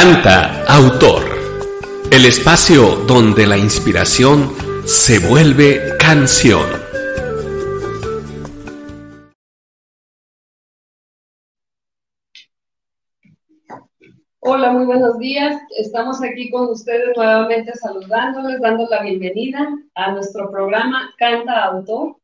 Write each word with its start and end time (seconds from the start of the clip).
Canta 0.00 0.64
Autor, 0.68 1.24
el 2.12 2.24
espacio 2.24 3.04
donde 3.08 3.48
la 3.48 3.58
inspiración 3.58 4.48
se 4.86 5.18
vuelve 5.18 5.96
canción. 5.98 6.64
Hola, 14.38 14.70
muy 14.70 14.84
buenos 14.86 15.18
días. 15.18 15.60
Estamos 15.76 16.22
aquí 16.22 16.48
con 16.48 16.70
ustedes 16.70 17.16
nuevamente 17.16 17.72
saludándoles, 17.74 18.60
dando 18.60 18.86
la 18.88 19.02
bienvenida 19.02 19.68
a 19.96 20.12
nuestro 20.12 20.48
programa 20.52 21.12
Canta 21.18 21.64
Autor. 21.64 22.17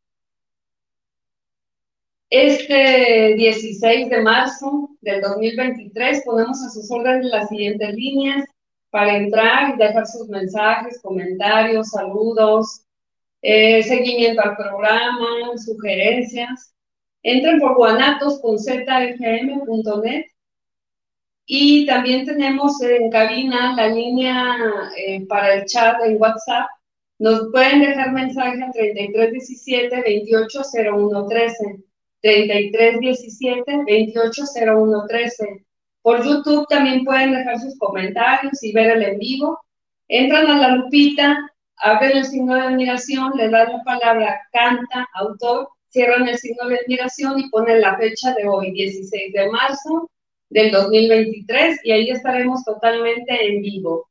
Este 2.37 3.34
16 3.37 4.11
de 4.11 4.20
marzo 4.20 4.91
del 5.02 5.20
2023 5.20 6.25
ponemos 6.25 6.61
a 6.65 6.70
sus 6.70 6.91
órdenes 6.91 7.27
las 7.27 7.48
siguientes 7.48 7.95
líneas 7.95 8.45
para 8.91 9.19
entrar 9.19 9.73
y 9.73 9.79
dejar 9.79 10.05
sus 10.05 10.29
mensajes, 10.29 11.01
comentarios, 11.01 11.91
saludos, 11.91 12.87
eh, 13.41 13.84
seguimiento 13.84 14.42
al 14.42 14.56
programa, 14.56 15.56
sugerencias. 15.64 16.75
Entren 17.22 17.61
por 17.61 17.77
guanatos.zfm.net 17.77 20.25
y 21.47 21.87
también 21.87 22.27
tenemos 22.27 22.83
en 22.83 23.12
cabina 23.12 23.77
la 23.77 23.87
línea 23.87 24.56
eh, 24.97 25.25
para 25.28 25.55
el 25.55 25.66
chat 25.66 26.03
en 26.05 26.20
WhatsApp. 26.20 26.66
Nos 27.20 27.53
pueden 27.53 27.83
dejar 27.83 28.11
mensaje 28.11 28.61
al 28.61 28.72
3317 28.72 29.98
280113. 29.98 31.94
3317 32.25 33.84
280113. 33.86 35.64
Por 36.00 36.25
YouTube 36.25 36.66
también 36.69 37.05
pueden 37.05 37.33
dejar 37.33 37.61
sus 37.61 37.78
comentarios 37.78 38.62
y 38.62 38.72
ver 38.72 38.97
el 38.97 39.03
en 39.03 39.19
vivo. 39.19 39.61
Entran 40.08 40.47
a 40.47 40.58
la 40.58 40.69
lupita, 40.77 41.36
abren 41.77 42.16
el 42.16 42.25
signo 42.25 42.55
de 42.55 42.62
admiración, 42.62 43.33
le 43.36 43.50
dan 43.50 43.72
la 43.72 43.83
palabra 43.84 44.41
canta, 44.53 45.06
autor, 45.14 45.69
cierran 45.89 46.27
el 46.27 46.39
signo 46.39 46.66
de 46.69 46.77
admiración 46.77 47.39
y 47.39 47.50
ponen 47.50 47.83
la 47.83 47.97
fecha 47.98 48.33
de 48.34 48.48
hoy, 48.48 48.72
16 48.72 49.33
de 49.33 49.50
marzo 49.50 50.11
del 50.48 50.70
2023, 50.70 51.81
y 51.84 51.92
ahí 51.92 52.11
estaremos 52.11 52.64
totalmente 52.64 53.47
en 53.47 53.61
vivo. 53.61 54.09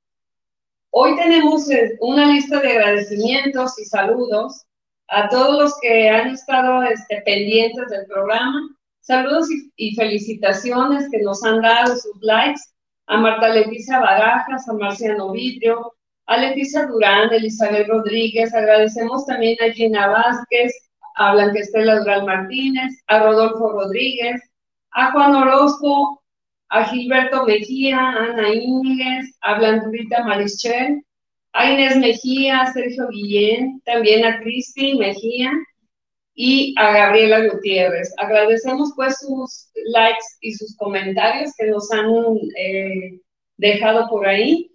Hoy 0.91 1.15
tenemos 1.15 1.69
eh, 1.71 1.97
una 1.99 2.27
lista 2.27 2.59
de 2.59 2.73
agradecimientos 2.73 3.79
y 3.79 3.85
saludos 3.85 4.65
a 5.09 5.29
todos 5.29 5.61
los 5.61 5.79
que 5.81 6.09
han 6.09 6.29
estado 6.29 6.83
este, 6.83 7.21
pendientes 7.25 7.89
del 7.89 8.05
programa. 8.07 8.69
Saludos 9.01 9.47
y, 9.75 9.95
felicitaciones 9.95 11.09
que 11.11 11.21
nos 11.21 11.43
han 11.43 11.61
dado 11.61 11.95
sus 11.95 12.21
likes 12.21 12.61
a 13.07 13.17
Marta 13.17 13.49
Leticia 13.49 13.99
Barajas, 13.99 14.67
a 14.69 14.73
Marciano 14.73 15.31
Vidrio, 15.31 15.93
a 16.27 16.37
Leticia 16.37 16.85
Durán, 16.85 17.29
a 17.29 17.35
Elizabeth 17.35 17.87
Rodríguez. 17.87 18.53
Agradecemos 18.53 19.25
también 19.25 19.57
a 19.61 19.73
Gina 19.73 20.07
Vázquez, 20.07 20.73
a 21.15 21.33
Blanquestela 21.33 21.99
Durán 21.99 22.25
Martínez, 22.25 23.03
a 23.07 23.19
Rodolfo 23.19 23.73
Rodríguez, 23.73 24.41
a 24.91 25.11
Juan 25.11 25.35
Orozco, 25.35 26.23
a 26.69 26.85
Gilberto 26.85 27.45
Mejía, 27.45 27.99
a 27.99 28.25
Ana 28.25 28.49
Íñiguez, 28.49 29.37
a 29.41 29.55
Blandurita 29.55 30.23
Marichel, 30.23 31.03
a 31.53 31.71
Inés 31.71 31.97
Mejía, 31.97 32.61
a 32.61 32.73
Sergio 32.73 33.07
Guillén, 33.09 33.81
también 33.85 34.25
a 34.25 34.39
Cristi 34.39 34.95
Mejía 34.95 35.51
y 36.35 36.75
a 36.77 36.91
Gabriela 36.91 37.47
Gutiérrez. 37.47 38.13
Agradecemos 38.17 38.91
pues 38.95 39.17
sus 39.19 39.69
likes 39.85 40.25
y 40.41 40.53
sus 40.53 40.75
comentarios 40.77 41.51
que 41.57 41.67
nos 41.67 41.91
han 41.91 42.09
eh, 42.57 43.19
dejado 43.57 44.09
por 44.09 44.27
ahí 44.27 44.71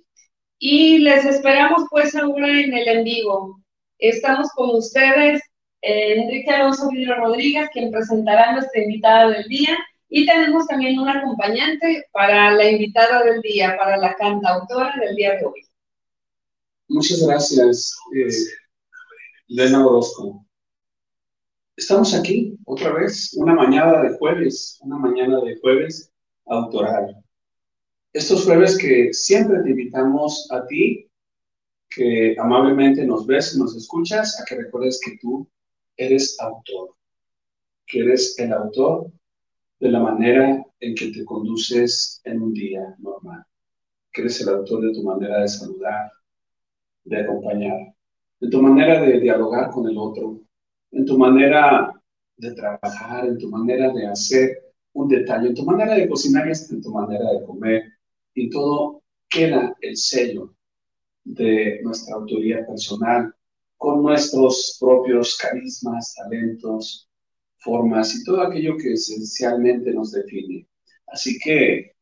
y 0.58 0.98
les 0.98 1.24
esperamos 1.24 1.84
pues 1.90 2.14
ahora 2.14 2.48
en 2.48 2.74
el 2.76 2.88
en 2.88 3.04
vivo. 3.04 3.60
Estamos 3.98 4.48
con 4.54 4.70
ustedes 4.76 5.42
eh, 5.82 6.14
Enrique 6.20 6.50
Alonso 6.50 6.90
Vidro 6.90 7.16
Rodríguez, 7.16 7.68
quien 7.72 7.90
presentará 7.90 8.52
nuestra 8.52 8.82
invitada 8.82 9.30
del 9.30 9.44
día, 9.48 9.76
y 10.08 10.26
tenemos 10.26 10.66
también 10.66 10.98
un 10.98 11.08
acompañante 11.08 12.04
para 12.12 12.52
la 12.52 12.70
invitada 12.70 13.22
del 13.24 13.40
día, 13.42 13.76
para 13.78 13.96
la 13.96 14.14
cantautora 14.14 14.94
del 15.00 15.14
día 15.16 15.36
de 15.36 15.44
hoy. 15.44 15.67
Muchas 16.90 17.20
gracias, 17.20 17.94
eh, 18.16 18.28
Lena 19.48 19.86
Orozco. 19.86 20.46
Estamos 21.76 22.14
aquí 22.14 22.56
otra 22.64 22.94
vez, 22.94 23.34
una 23.34 23.54
mañana 23.54 24.02
de 24.02 24.16
jueves, 24.16 24.78
una 24.80 24.96
mañana 24.96 25.38
de 25.42 25.58
jueves 25.60 26.10
autoral. 26.46 27.22
Estos 28.14 28.46
jueves 28.46 28.78
que 28.78 29.12
siempre 29.12 29.62
te 29.62 29.70
invitamos 29.70 30.50
a 30.50 30.66
ti, 30.66 31.10
que 31.90 32.34
amablemente 32.38 33.04
nos 33.04 33.26
ves 33.26 33.54
y 33.54 33.58
nos 33.58 33.76
escuchas, 33.76 34.40
a 34.40 34.46
que 34.46 34.56
recuerdes 34.56 34.98
que 35.04 35.18
tú 35.20 35.46
eres 35.94 36.40
autor, 36.40 36.96
que 37.86 38.00
eres 38.00 38.38
el 38.38 38.50
autor 38.54 39.12
de 39.78 39.90
la 39.90 40.00
manera 40.00 40.64
en 40.80 40.94
que 40.94 41.12
te 41.12 41.22
conduces 41.26 42.22
en 42.24 42.40
un 42.40 42.54
día 42.54 42.96
normal, 42.98 43.44
que 44.10 44.22
eres 44.22 44.40
el 44.40 44.48
autor 44.48 44.86
de 44.86 44.94
tu 44.94 45.02
manera 45.02 45.40
de 45.42 45.48
saludar, 45.48 46.10
de 47.08 47.20
acompañar, 47.20 47.94
en 48.40 48.50
tu 48.50 48.62
manera 48.62 49.00
de 49.02 49.20
dialogar 49.20 49.70
con 49.70 49.88
el 49.88 49.96
otro, 49.98 50.40
en 50.92 51.04
tu 51.04 51.18
manera 51.18 51.92
de 52.36 52.52
trabajar, 52.52 53.26
en 53.26 53.38
tu 53.38 53.48
manera 53.48 53.92
de 53.92 54.06
hacer 54.06 54.58
un 54.92 55.08
detalle, 55.08 55.48
en 55.48 55.54
tu 55.54 55.64
manera 55.64 55.94
de 55.94 56.08
cocinar 56.08 56.48
en 56.48 56.82
tu 56.82 56.90
manera 56.90 57.32
de 57.32 57.44
comer. 57.44 57.82
Y 58.34 58.48
todo 58.50 59.02
queda 59.28 59.76
el 59.80 59.96
sello 59.96 60.54
de 61.24 61.80
nuestra 61.82 62.14
autoría 62.14 62.66
personal 62.66 63.34
con 63.76 64.02
nuestros 64.02 64.76
propios 64.80 65.36
carismas, 65.36 66.14
talentos, 66.14 67.08
formas 67.58 68.14
y 68.14 68.24
todo 68.24 68.42
aquello 68.42 68.76
que 68.76 68.92
esencialmente 68.92 69.92
nos 69.92 70.12
define. 70.12 70.66
Así 71.06 71.38
que 71.38 71.92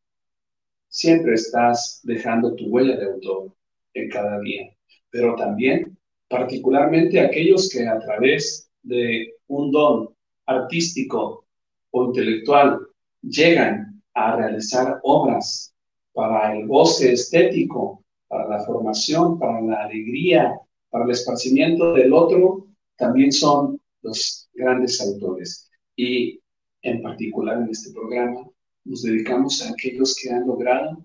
siempre 0.88 1.34
estás 1.34 2.00
dejando 2.04 2.54
tu 2.54 2.66
huella 2.66 2.96
de 2.96 3.06
autor 3.06 3.54
en 3.94 4.10
cada 4.10 4.38
día 4.40 4.75
pero 5.16 5.34
también 5.34 5.96
particularmente 6.28 7.18
aquellos 7.18 7.70
que 7.70 7.86
a 7.88 7.98
través 7.98 8.68
de 8.82 9.32
un 9.46 9.70
don 9.70 10.10
artístico 10.44 11.46
o 11.90 12.04
intelectual 12.04 12.86
llegan 13.22 14.02
a 14.12 14.36
realizar 14.36 15.00
obras 15.04 15.74
para 16.12 16.54
el 16.54 16.66
goce 16.66 17.14
estético, 17.14 18.04
para 18.28 18.46
la 18.46 18.64
formación, 18.64 19.38
para 19.38 19.62
la 19.62 19.84
alegría, 19.84 20.54
para 20.90 21.04
el 21.06 21.10
esparcimiento 21.12 21.94
del 21.94 22.12
otro, 22.12 22.66
también 22.96 23.32
son 23.32 23.80
los 24.02 24.50
grandes 24.52 25.00
autores. 25.00 25.70
Y 25.96 26.38
en 26.82 27.00
particular 27.00 27.62
en 27.62 27.70
este 27.70 27.90
programa 27.90 28.46
nos 28.84 29.02
dedicamos 29.02 29.62
a 29.62 29.70
aquellos 29.70 30.14
que 30.14 30.30
han 30.30 30.46
logrado 30.46 31.02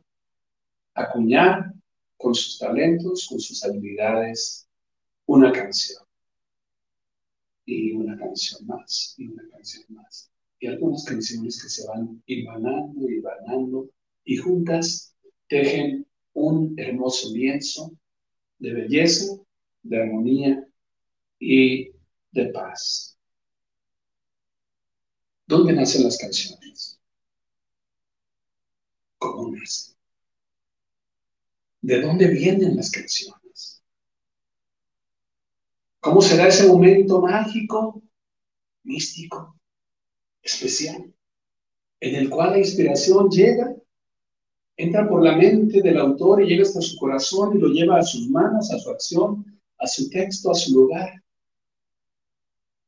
acuñar 0.96 1.71
con 2.22 2.36
sus 2.36 2.60
talentos, 2.60 3.28
con 3.28 3.40
sus 3.40 3.64
habilidades, 3.64 4.68
una 5.26 5.52
canción. 5.52 6.04
Y 7.66 7.94
una 7.94 8.18
canción 8.18 8.66
más, 8.68 9.16
y 9.18 9.28
una 9.28 9.48
canción 9.50 9.86
más. 9.90 10.30
Y 10.60 10.68
algunas 10.68 11.04
canciones 11.06 11.62
que 11.62 11.70
se 11.70 11.88
van 11.88 12.22
hilvanando 12.26 13.10
y 13.10 13.20
vanando 13.20 13.90
y 14.24 14.38
juntas 14.38 15.16
tejen 15.48 16.06
un 16.34 16.76
hermoso 16.78 17.34
lienzo 17.34 17.92
de 18.60 18.74
belleza, 18.74 19.38
de 19.84 20.02
armonía 20.02 20.68
y 21.40 21.92
de 22.32 22.46
paz. 22.54 23.18
¿Dónde 25.48 25.74
nacen 25.74 26.04
las 26.04 26.18
canciones? 26.18 27.00
¿Cómo 29.18 29.52
nacen? 29.52 30.01
¿De 31.82 32.02
dónde 32.02 32.28
vienen 32.28 32.76
las 32.76 32.92
canciones? 32.92 33.84
¿Cómo 36.00 36.22
será 36.22 36.48
ese 36.48 36.68
momento 36.68 37.22
mágico, 37.22 38.02
místico, 38.84 39.56
especial, 40.42 41.14
en 42.00 42.16
el 42.16 42.30
cual 42.30 42.52
la 42.52 42.60
inspiración 42.60 43.30
llega, 43.30 43.76
entra 44.78 45.08
por 45.08 45.24
la 45.24 45.36
mente 45.36 45.82
del 45.82 46.00
autor 46.00 46.42
y 46.42 46.48
llega 46.48 46.64
hasta 46.64 46.82
su 46.82 46.98
corazón 46.98 47.56
y 47.56 47.60
lo 47.60 47.68
lleva 47.68 48.00
a 48.00 48.04
sus 48.04 48.30
manos, 48.30 48.72
a 48.72 48.80
su 48.80 48.90
acción, 48.90 49.62
a 49.78 49.88
su 49.88 50.10
texto, 50.10 50.52
a 50.52 50.56
su 50.56 50.74
lugar, 50.74 51.24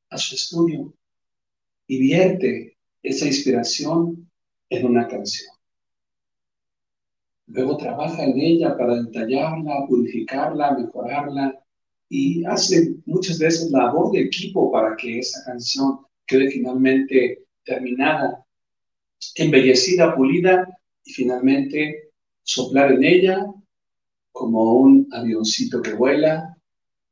a 0.09 0.17
su 0.17 0.35
estudio 0.35 0.93
y 1.87 1.99
vierte 1.99 2.77
esa 3.01 3.25
inspiración 3.25 4.29
en 4.69 4.85
una 4.85 5.07
canción? 5.07 5.52
Luego 7.53 7.77
trabaja 7.77 8.23
en 8.23 8.39
ella 8.39 8.75
para 8.75 8.95
detallarla, 9.03 9.85
purificarla, 9.87 10.75
mejorarla 10.75 11.63
y 12.09 12.43
hace 12.45 12.95
muchas 13.05 13.37
veces 13.37 13.69
labor 13.69 14.11
de 14.11 14.21
equipo 14.21 14.71
para 14.71 14.95
que 14.95 15.19
esa 15.19 15.43
canción 15.45 15.99
quede 16.25 16.49
finalmente 16.49 17.45
terminada, 17.63 18.43
embellecida, 19.35 20.15
pulida 20.15 20.67
y 21.05 21.13
finalmente 21.13 22.09
soplar 22.41 22.93
en 22.93 23.03
ella 23.03 23.45
como 24.31 24.73
un 24.79 25.07
avioncito 25.11 25.79
que 25.79 25.93
vuela, 25.93 26.57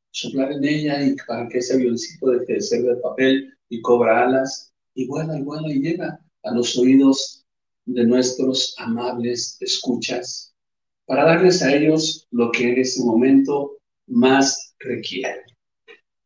soplar 0.10 0.54
en 0.54 0.66
ella 0.66 1.04
y 1.04 1.16
para 1.28 1.48
que 1.50 1.60
ese 1.60 1.76
avioncito 1.76 2.32
deje 2.32 2.54
de 2.54 2.62
ser 2.62 2.82
de 2.82 2.96
papel 2.96 3.54
y 3.70 3.80
cobra 3.82 4.24
alas 4.26 4.74
y 4.96 5.06
vuela 5.06 5.38
y 5.38 5.44
vuela 5.44 5.70
y 5.70 5.82
llega 5.82 6.20
a 6.42 6.52
los 6.52 6.76
oídos 6.80 7.41
de 7.86 8.06
nuestros 8.06 8.76
amables 8.78 9.58
escuchas 9.60 10.54
para 11.06 11.26
darles 11.26 11.62
a 11.62 11.74
ellos 11.74 12.28
lo 12.32 12.52
que 12.52 12.70
en 12.70 12.80
ese 12.80 13.04
momento 13.04 13.78
más 14.08 14.76
requieren. 14.80 15.42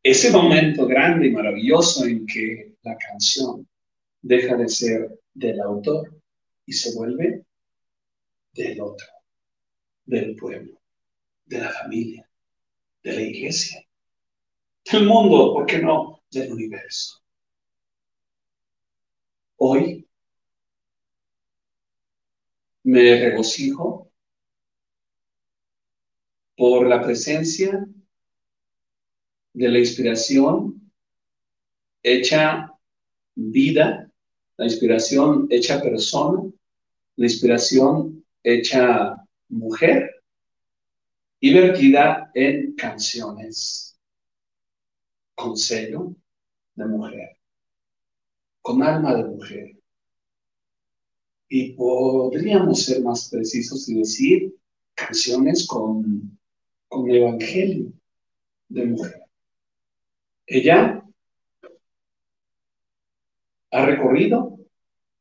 Ese 0.04 0.32
momento 0.32 0.86
grande 0.86 1.28
y 1.28 1.32
maravilloso 1.32 2.06
en 2.06 2.26
que 2.28 2.76
la 2.84 2.96
canción 2.98 3.68
deja 4.22 4.56
de 4.56 4.68
ser 4.68 5.20
del 5.34 5.60
autor 5.62 6.16
y 6.66 6.74
se 6.74 6.94
vuelve 6.96 7.44
del 8.54 8.82
otro, 8.82 9.08
del 10.06 10.36
pueblo, 10.36 10.80
de 11.46 11.60
la 11.60 11.72
familia, 11.72 12.30
de 13.04 13.14
la 13.14 13.22
iglesia, 13.22 13.84
del 14.92 15.06
mundo, 15.06 15.54
¿por 15.54 15.66
qué 15.66 15.80
no? 15.80 16.22
Del 16.30 16.52
universo. 16.52 17.22
Hoy 19.58 20.08
me 22.86 23.20
regocijo 23.20 24.12
por 26.56 26.88
la 26.88 27.02
presencia 27.02 27.84
de 29.54 29.70
la 29.70 29.80
inspiración 29.80 30.92
hecha 32.04 32.72
vida, 33.34 34.12
la 34.58 34.66
inspiración 34.66 35.48
hecha 35.50 35.82
persona, 35.82 36.44
la 37.16 37.26
inspiración 37.26 38.24
hecha 38.44 39.16
mujer 39.50 40.24
y 41.40 41.54
vertida 41.56 42.30
en 42.36 42.76
canciones 42.76 44.00
con 45.34 45.58
sello 45.58 46.16
de 46.76 46.86
mujer, 46.86 47.38
con 48.62 48.84
alma 48.84 49.16
de 49.16 49.24
mujer. 49.24 49.75
Y 51.48 51.74
podríamos 51.74 52.84
ser 52.84 53.02
más 53.04 53.30
precisos 53.30 53.88
y 53.90 54.00
decir 54.00 54.56
canciones 54.96 55.68
con, 55.68 56.38
con 56.88 57.10
evangelio 57.10 57.92
de 58.70 58.86
mujer. 58.86 59.22
Ella 60.48 61.04
ha 63.72 63.86
recorrido 63.86 64.58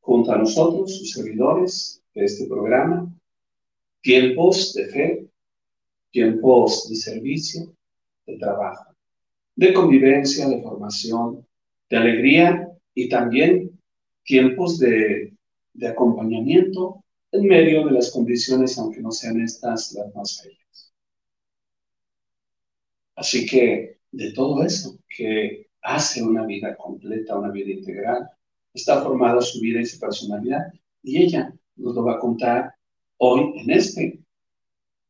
junto 0.00 0.32
a 0.32 0.38
nosotros, 0.38 0.96
sus 0.98 1.12
servidores 1.12 2.02
de 2.14 2.24
este 2.24 2.46
programa, 2.46 3.12
tiempos 4.00 4.74
de 4.74 4.86
fe, 4.86 5.26
tiempos 6.10 6.88
de 6.88 6.96
servicio, 6.96 7.74
de 8.26 8.38
trabajo, 8.38 8.94
de 9.56 9.72
convivencia, 9.72 10.48
de 10.48 10.62
formación, 10.62 11.46
de 11.90 11.96
alegría 11.96 12.68
y 12.94 13.08
también 13.08 13.80
tiempos 14.22 14.78
de, 14.78 15.33
de 15.74 15.88
acompañamiento 15.88 17.04
en 17.32 17.46
medio 17.46 17.84
de 17.84 17.92
las 17.92 18.10
condiciones, 18.10 18.78
aunque 18.78 19.00
no 19.00 19.10
sean 19.10 19.40
estas 19.40 19.92
las 19.92 20.14
más 20.14 20.42
bellas. 20.42 20.94
Así 23.16 23.46
que 23.46 23.98
de 24.12 24.32
todo 24.32 24.62
eso 24.64 24.98
que 25.08 25.68
hace 25.82 26.22
una 26.22 26.46
vida 26.46 26.76
completa, 26.76 27.38
una 27.38 27.50
vida 27.50 27.72
integral, 27.72 28.30
está 28.72 29.02
formada 29.02 29.40
su 29.40 29.60
vida 29.60 29.80
y 29.80 29.86
su 29.86 29.98
personalidad, 29.98 30.72
y 31.02 31.22
ella 31.22 31.52
nos 31.76 31.94
lo 31.94 32.04
va 32.04 32.14
a 32.14 32.18
contar 32.18 32.74
hoy 33.18 33.52
en 33.56 33.70
este. 33.70 34.18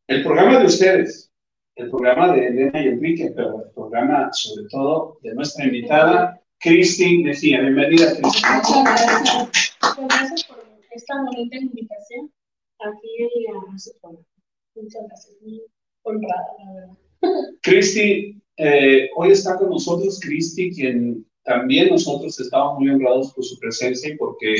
El 0.06 0.22
programa 0.22 0.58
de 0.58 0.66
ustedes, 0.66 1.30
el 1.76 1.90
programa 1.90 2.34
de 2.34 2.46
Elena 2.46 2.82
y 2.82 2.88
Enrique, 2.88 3.32
pero 3.34 3.64
el 3.64 3.70
programa 3.70 4.30
sobre 4.32 4.68
todo 4.68 5.18
de 5.22 5.34
nuestra 5.34 5.64
invitada, 5.64 6.40
Cristi 6.58 7.22
Mejía. 7.22 7.60
Bienvenida, 7.60 8.16
Cristi. 8.16 8.42
Muchas 8.54 8.84
gracias. 8.84 9.63
Muchas 9.84 10.08
gracias 10.08 10.44
por 10.44 10.64
esta 10.90 11.22
bonita 11.22 11.56
invitación 11.56 12.32
aquí 12.78 13.46
a 13.48 13.78
su 13.78 13.90
programa. 14.00 14.26
Muchas 14.74 15.02
gracias. 15.06 15.36
Muy 15.42 15.62
honrada, 16.02 16.46
la 16.58 16.72
verdad. 16.72 16.96
Cristi, 17.62 18.40
eh, 18.56 19.10
hoy 19.16 19.32
está 19.32 19.58
con 19.58 19.70
nosotros 19.70 20.20
Cristi, 20.20 20.70
quien 20.74 21.26
también 21.44 21.90
nosotros 21.90 22.38
estamos 22.40 22.78
muy 22.78 22.90
honrados 22.90 23.32
por 23.34 23.44
su 23.44 23.58
presencia 23.58 24.10
y 24.10 24.16
porque 24.16 24.54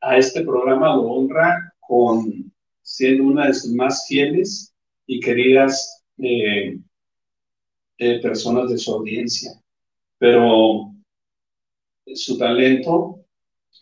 a 0.00 0.18
este 0.18 0.42
programa 0.42 0.96
lo 0.96 1.02
honra 1.02 1.72
con 1.80 2.52
siendo 2.82 3.24
una 3.24 3.46
de 3.46 3.54
sus 3.54 3.72
más 3.72 4.06
fieles 4.08 4.74
y 5.06 5.20
queridas 5.20 6.04
eh, 6.18 6.78
eh, 7.98 8.20
personas 8.20 8.70
de 8.70 8.78
su 8.78 8.92
audiencia. 8.92 9.52
Pero 10.18 10.92
su 12.14 12.38
talento, 12.38 13.15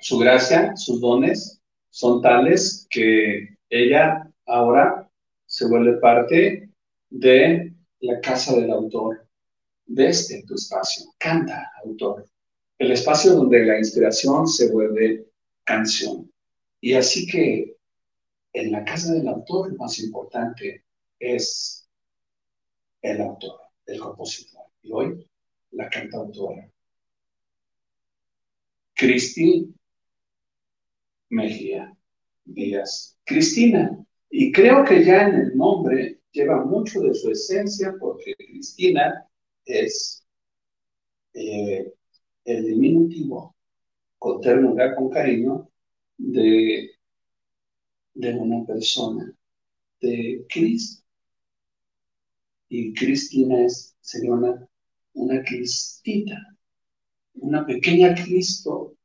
su 0.05 0.19
gracia, 0.19 0.77
sus 0.77 1.01
dones 1.01 1.62
son 1.89 2.21
tales 2.21 2.87
que 2.91 3.56
ella 3.71 4.31
ahora 4.45 5.11
se 5.47 5.67
vuelve 5.67 5.95
parte 5.95 6.69
de 7.09 7.73
la 8.01 8.21
casa 8.21 8.55
del 8.55 8.71
autor 8.71 9.27
de 9.87 10.09
este 10.09 10.43
tu 10.43 10.56
espacio. 10.56 11.06
Canta, 11.17 11.73
autor. 11.83 12.29
El 12.79 12.93
espacio 12.93 13.33
donde 13.33 13.65
la 13.65 13.79
inspiración 13.79 14.47
se 14.47 14.71
vuelve 14.71 15.27
canción. 15.65 16.31
Y 16.83 16.93
así 16.93 17.27
que 17.27 17.75
en 18.53 18.73
la 18.73 18.85
casa 18.85 19.15
del 19.15 19.27
autor 19.27 19.73
lo 19.73 19.79
más 19.79 19.99
importante 20.01 20.85
es 21.19 21.89
el 23.01 23.23
autor, 23.23 23.59
el 23.87 23.99
compositor. 23.99 24.67
Y 24.82 24.93
hoy 24.93 25.27
la 25.70 25.89
cantautora. 25.89 26.70
Cristi 28.93 29.75
Mejía 31.34 31.96
Díaz. 32.44 33.19
Cristina. 33.24 34.05
Y 34.31 34.53
creo 34.53 34.84
que 34.84 35.05
ya 35.05 35.29
en 35.29 35.34
el 35.36 35.56
nombre 35.56 36.20
lleva 36.32 36.64
mucho 36.64 37.00
de 37.00 37.14
su 37.14 37.31
esencia 37.31 37.94
porque 37.98 38.34
Cristina 38.36 39.26
es 39.64 40.24
eh, 41.32 41.93
el 42.44 42.67
diminutivo 42.67 43.55
con 44.19 44.41
ternura, 44.41 44.94
con 44.94 45.10
cariño 45.10 45.69
de, 46.17 46.91
de 48.14 48.34
una 48.34 48.64
persona, 48.64 49.32
de 50.00 50.44
Cristo. 50.48 51.03
Y 52.69 52.93
Cristina 52.94 53.64
es, 53.64 53.96
sería 54.00 54.32
una, 54.32 54.69
una 55.14 55.43
Cristita, 55.43 56.56
una 57.34 57.64
pequeña 57.67 58.14
Cristo. 58.14 58.96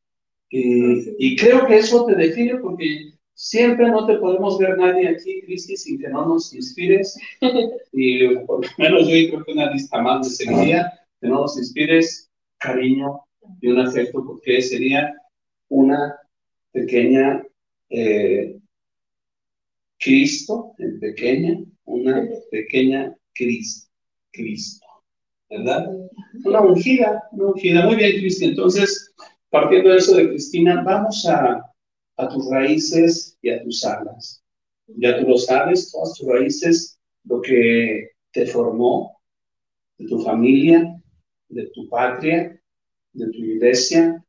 Y 0.51 1.35
creo 1.35 1.67
que 1.67 1.77
eso 1.77 2.05
te 2.05 2.15
define 2.15 2.57
porque 2.57 3.19
Siempre 3.41 3.87
no 3.89 4.05
te 4.05 4.17
podemos 4.17 4.57
ver 4.57 4.77
nadie 4.77 5.07
aquí, 5.07 5.41
Cristi, 5.43 5.77
sin 5.77 5.97
que 5.97 6.09
no 6.09 6.25
nos 6.25 6.53
inspires. 6.53 7.17
Y 7.93 8.35
por 8.39 8.65
lo 8.65 8.71
menos 8.77 9.07
yo 9.07 9.13
creo 9.29 9.45
que 9.45 9.51
una 9.53 9.71
lista 9.71 10.01
más 10.01 10.27
de 10.27 10.45
seguridad, 10.45 10.91
que 11.21 11.29
no 11.29 11.35
nos 11.35 11.57
inspires 11.57 12.29
cariño 12.57 13.21
y 13.61 13.67
un 13.69 13.79
afecto, 13.79 14.25
porque 14.25 14.61
sería 14.61 15.15
una 15.69 16.17
pequeña 16.73 17.41
eh, 17.89 18.59
Cristo, 19.97 20.73
en 20.77 20.99
pequeña, 20.99 21.63
una 21.85 22.27
pequeña 22.51 23.15
Cristo, 23.33 23.89
Cristo, 24.33 24.85
¿verdad? 25.49 25.87
Una 26.43 26.59
ungida, 26.59 27.23
una 27.31 27.51
ungida. 27.51 27.85
Muy 27.85 27.95
bien, 27.95 28.19
Cristi. 28.19 28.45
Entonces, 28.45 29.13
partiendo 29.49 29.89
de 29.89 29.97
eso 29.97 30.15
de 30.15 30.29
Cristina, 30.29 30.83
vamos 30.83 31.25
a 31.25 32.29
tus 32.29 32.49
raíces 32.49 33.37
y 33.41 33.49
a 33.49 33.63
tus 33.63 33.83
alas. 33.85 34.43
Ya 34.87 35.19
tú 35.19 35.27
lo 35.27 35.37
sabes, 35.37 35.91
todas 35.91 36.13
tus 36.15 36.27
raíces, 36.27 36.99
lo 37.25 37.41
que 37.41 38.09
te 38.31 38.45
formó, 38.45 39.19
de 39.97 40.07
tu 40.07 40.19
familia, 40.19 40.99
de 41.49 41.67
tu 41.73 41.87
patria, 41.89 42.59
de 43.13 43.25
tu 43.27 43.37
iglesia, 43.37 44.23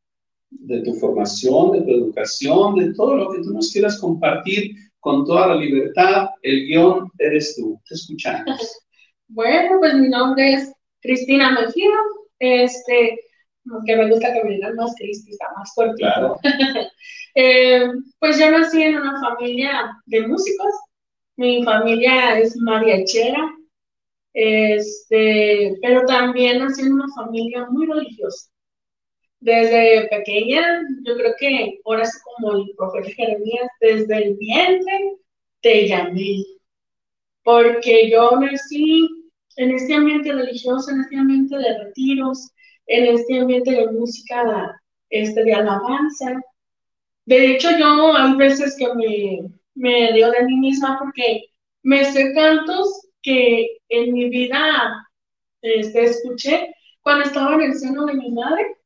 de 0.50 0.82
tu 0.82 0.94
formación, 0.94 1.72
de 1.72 1.82
tu 1.82 1.90
educación, 1.90 2.74
de 2.76 2.94
todo 2.94 3.16
lo 3.16 3.30
que 3.30 3.42
tú 3.42 3.52
nos 3.52 3.72
quieras 3.72 3.98
compartir 4.00 4.74
con 4.98 5.24
toda 5.24 5.48
la 5.48 5.56
libertad. 5.56 6.30
El 6.42 6.66
guion 6.66 7.10
eres 7.18 7.56
tú. 7.56 7.80
Te 7.88 7.94
escuchamos. 7.94 8.78
Bueno, 9.32 9.78
pues 9.78 9.94
mi 9.94 10.08
nombre 10.08 10.54
es 10.54 10.72
Cristina 11.02 11.52
Mejía. 11.52 11.92
Este, 12.40 13.16
que 13.86 13.96
me 13.96 14.08
gusta 14.08 14.32
que 14.32 14.44
me 14.44 14.54
digan 14.54 14.76
más 14.76 14.94
Cristi, 14.96 15.32
está 15.32 15.46
más 15.56 15.74
fuerte. 15.74 15.98
Claro. 15.98 16.38
Eh, 17.36 17.86
pues 18.18 18.40
yo 18.40 18.50
nací 18.50 18.82
en 18.82 18.96
una 18.96 19.20
familia 19.20 19.96
de 20.06 20.26
músicos. 20.26 20.74
Mi 21.36 21.62
familia 21.62 22.36
es 22.40 22.56
mariachera, 22.56 23.54
este, 24.34 25.78
pero 25.80 26.04
también 26.06 26.58
nací 26.58 26.82
en 26.82 26.94
una 26.94 27.06
familia 27.14 27.66
muy 27.70 27.86
religiosa. 27.86 28.50
Desde 29.38 30.08
pequeña, 30.08 30.82
yo 31.06 31.14
creo 31.16 31.34
que 31.38 31.78
ahora 31.84 32.02
es 32.02 32.20
como 32.24 32.56
el 32.56 32.72
profeta 32.76 33.10
Jeremías, 33.10 33.68
desde 33.80 34.16
el 34.16 34.36
vientre 34.36 35.16
te 35.62 35.86
llamé, 35.86 36.44
porque 37.44 38.10
yo 38.10 38.32
nací 38.40 39.08
en 39.56 39.70
este 39.70 39.94
ambiente 39.94 40.32
religioso, 40.32 40.90
en 40.90 41.00
este 41.00 41.16
ambiente 41.16 41.56
de 41.56 41.78
retiros, 41.78 42.50
en 42.90 43.06
este 43.14 43.38
ambiente 43.38 43.70
de 43.70 43.86
música 43.92 44.80
este, 45.10 45.44
de 45.44 45.54
alabanza. 45.54 46.42
De 47.24 47.52
hecho, 47.52 47.70
yo 47.78 48.16
hay 48.16 48.34
veces 48.34 48.76
que 48.76 48.92
me, 48.94 49.48
me 49.74 50.12
dio 50.12 50.30
de 50.32 50.44
mí 50.44 50.56
misma 50.56 50.98
porque 50.98 51.44
me 51.82 52.04
sé 52.04 52.34
cantos 52.34 53.08
que 53.22 53.78
en 53.88 54.12
mi 54.12 54.28
vida 54.28 55.06
este, 55.62 56.04
escuché 56.04 56.74
cuando 57.02 57.26
estaba 57.26 57.54
en 57.54 57.62
el 57.62 57.74
seno 57.74 58.06
de 58.06 58.14
mi 58.14 58.32
madre. 58.32 58.76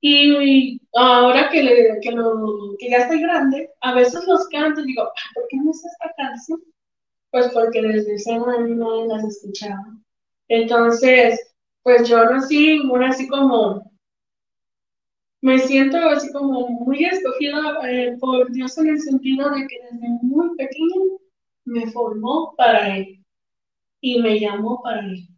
Y, 0.00 0.80
ahora 0.94 1.48
que, 1.50 1.62
le, 1.62 2.00
que, 2.00 2.12
lo, 2.12 2.76
que 2.78 2.90
ya 2.90 2.98
estoy 2.98 3.22
grande, 3.22 3.70
a 3.80 3.94
veces 3.94 4.24
los 4.26 4.48
canto 4.48 4.80
y 4.80 4.86
digo, 4.86 5.08
¿por 5.34 5.46
qué 5.48 5.56
no 5.56 5.70
es 5.70 5.84
esta 5.84 6.12
canción? 6.16 6.60
Pues 7.30 7.48
porque 7.52 7.82
desde 7.82 8.12
el 8.12 8.20
seno 8.20 8.46
de 8.46 8.58
mi 8.60 8.74
madre 8.74 9.06
las 9.08 9.24
escuchaba. 9.24 9.96
Entonces, 10.48 11.51
pues 11.82 12.08
yo 12.08 12.24
nací, 12.24 12.80
bueno, 12.86 13.06
así 13.06 13.26
como, 13.28 13.90
me 15.40 15.58
siento 15.58 15.96
así 15.98 16.30
como 16.32 16.68
muy 16.68 17.04
escogida 17.04 17.78
eh, 17.88 18.16
por 18.20 18.50
Dios 18.52 18.78
en 18.78 18.88
el 18.88 19.00
sentido 19.00 19.50
de 19.50 19.66
que 19.66 19.76
desde 19.90 20.08
muy 20.22 20.56
pequeño 20.56 21.18
me 21.64 21.90
formó 21.90 22.54
para 22.56 22.96
Él 22.96 23.24
y 24.00 24.20
me 24.20 24.38
llamó 24.38 24.80
para 24.82 25.00
Él. 25.00 25.28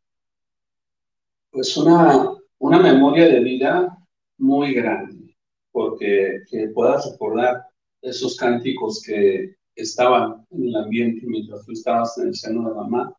Pues 1.51 1.77
una, 1.77 2.33
una 2.59 2.79
memoria 2.81 3.29
de 3.29 3.41
vida 3.41 3.99
muy 4.39 4.75
grande, 4.75 5.37
porque 5.73 6.43
que 6.51 6.69
puedas 6.69 7.11
recordar 7.11 7.65
esos 8.03 8.37
cánticos 8.37 9.03
que 9.07 9.55
estaban 9.77 10.47
en 10.51 10.69
el 10.69 10.77
ambiente 10.77 11.27
mientras 11.27 11.65
tú 11.65 11.73
estabas 11.73 12.19
en 12.19 12.29
el 12.29 12.35
seno 12.35 12.69
de 12.69 12.75
mamá, 12.75 13.17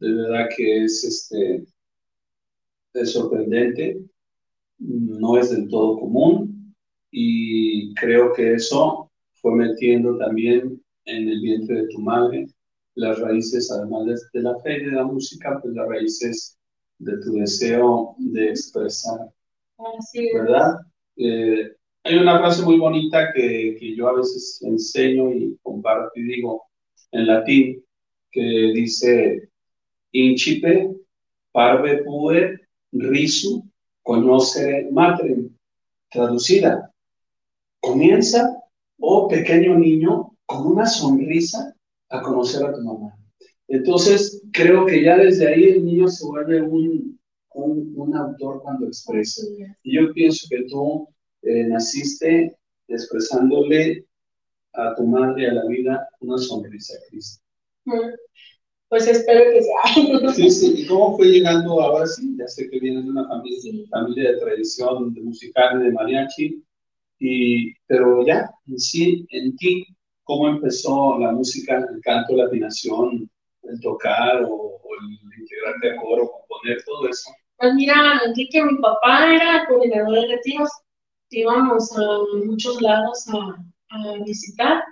de 0.00 0.12
verdad 0.12 0.48
que 0.56 0.84
es, 0.84 1.04
este, 1.04 1.64
es 2.94 3.12
sorprendente, 3.12 4.00
no 4.78 5.36
es 5.36 5.50
del 5.50 5.68
todo 5.68 5.98
común 6.00 6.74
y 7.10 7.94
creo 7.94 8.32
que 8.32 8.54
eso 8.54 9.10
fue 9.34 9.54
metiendo 9.54 10.16
también 10.16 10.82
en 11.04 11.28
el 11.28 11.40
vientre 11.40 11.82
de 11.82 11.88
tu 11.88 12.00
madre 12.00 12.46
las 12.94 13.18
raíces, 13.20 13.70
además 13.70 14.30
de, 14.32 14.42
la 14.42 14.58
fe 14.60 14.78
y 14.78 14.84
de 14.86 14.92
la 14.92 15.04
música, 15.04 15.58
pues 15.62 15.74
las 15.74 15.88
raíces 15.88 16.58
de 16.98 17.18
tu 17.18 17.32
deseo 17.32 18.14
de 18.18 18.50
expresar. 18.50 19.30
¿Verdad? 20.34 20.76
Eh, 21.16 21.72
hay 22.04 22.16
una 22.16 22.38
frase 22.38 22.62
muy 22.62 22.78
bonita 22.78 23.32
que, 23.32 23.76
que, 23.78 23.96
yo 23.96 24.08
a 24.08 24.16
veces 24.16 24.60
enseño 24.62 25.32
y 25.32 25.56
comparto 25.62 26.10
y 26.16 26.22
digo 26.22 26.64
en 27.12 27.26
latín, 27.26 27.84
que 28.30 28.72
dice, 28.74 29.48
incipe 30.12 30.90
parve 31.52 32.04
pue 32.04 32.59
risu 32.92 33.64
conocere 34.02 34.90
matrem. 34.90 35.50
Traducida, 36.10 36.92
comienza, 37.80 38.60
oh 38.98 39.28
pequeño 39.28 39.78
niño, 39.78 40.36
con 40.44 40.66
una 40.66 40.86
sonrisa 40.86 41.72
a 42.08 42.20
conocer 42.20 42.66
a 42.66 42.74
tu 42.74 42.82
mamá. 42.82 43.16
Entonces, 43.68 44.42
creo 44.52 44.84
que 44.86 45.04
ya 45.04 45.16
desde 45.16 45.46
ahí 45.46 45.64
el 45.64 45.84
niño 45.84 46.08
se 46.08 46.26
vuelve 46.26 46.60
un, 46.62 47.20
un, 47.54 48.16
autor 48.16 48.60
cuando 48.62 48.88
expresa. 48.88 49.42
Y 49.84 49.94
yo 49.94 50.12
pienso 50.12 50.48
que 50.50 50.64
tú 50.64 51.08
eh, 51.42 51.64
naciste 51.68 52.56
expresándole 52.88 54.04
a 54.72 54.94
tu 54.96 55.06
madre, 55.06 55.48
a 55.48 55.54
la 55.54 55.66
vida, 55.66 56.08
una 56.18 56.38
sonrisa 56.38 56.94
a 56.94 57.08
Cristo. 57.08 57.44
Pues 58.90 59.06
espero 59.06 59.52
que 59.52 59.62
sea. 59.62 60.32
Sí, 60.34 60.50
sí. 60.50 60.74
¿Y 60.82 60.86
cómo 60.86 61.16
fue 61.16 61.28
llegando 61.28 61.80
ahora 61.80 62.06
sí? 62.06 62.34
Ya 62.36 62.46
sé 62.48 62.68
que 62.68 62.80
vienes 62.80 63.04
de 63.04 63.10
una 63.10 63.26
familia, 63.28 63.86
familia 63.88 64.32
de 64.32 64.38
tradición 64.38 65.14
de 65.14 65.20
musical, 65.22 65.80
de 65.80 65.92
mariachi, 65.92 66.62
y, 67.20 67.72
pero 67.86 68.26
ya, 68.26 68.50
en 68.66 68.78
sí, 68.80 69.26
en 69.30 69.56
ti, 69.56 69.86
¿cómo 70.24 70.48
empezó 70.48 71.18
la 71.20 71.30
música, 71.30 71.76
el 71.76 72.00
canto, 72.00 72.34
la 72.34 72.46
afinación, 72.46 73.30
el 73.62 73.80
tocar 73.80 74.42
o, 74.48 74.80
el 75.00 75.40
integrarte 75.40 75.92
a 75.92 75.96
coro, 75.96 76.28
componer, 76.28 76.82
todo 76.84 77.08
eso? 77.08 77.30
Pues 77.58 77.74
mira, 77.74 78.20
que 78.34 78.64
mi 78.64 78.76
papá 78.78 79.32
era 79.32 79.66
coordinador 79.68 80.14
de 80.14 80.26
retiros, 80.34 80.70
íbamos 81.30 81.96
a 81.96 82.44
muchos 82.44 82.82
lados 82.82 83.24
a, 83.28 83.56
a 83.90 84.24
visitar, 84.24 84.82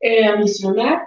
eh, 0.00 0.26
a 0.26 0.36
misionar, 0.36 1.06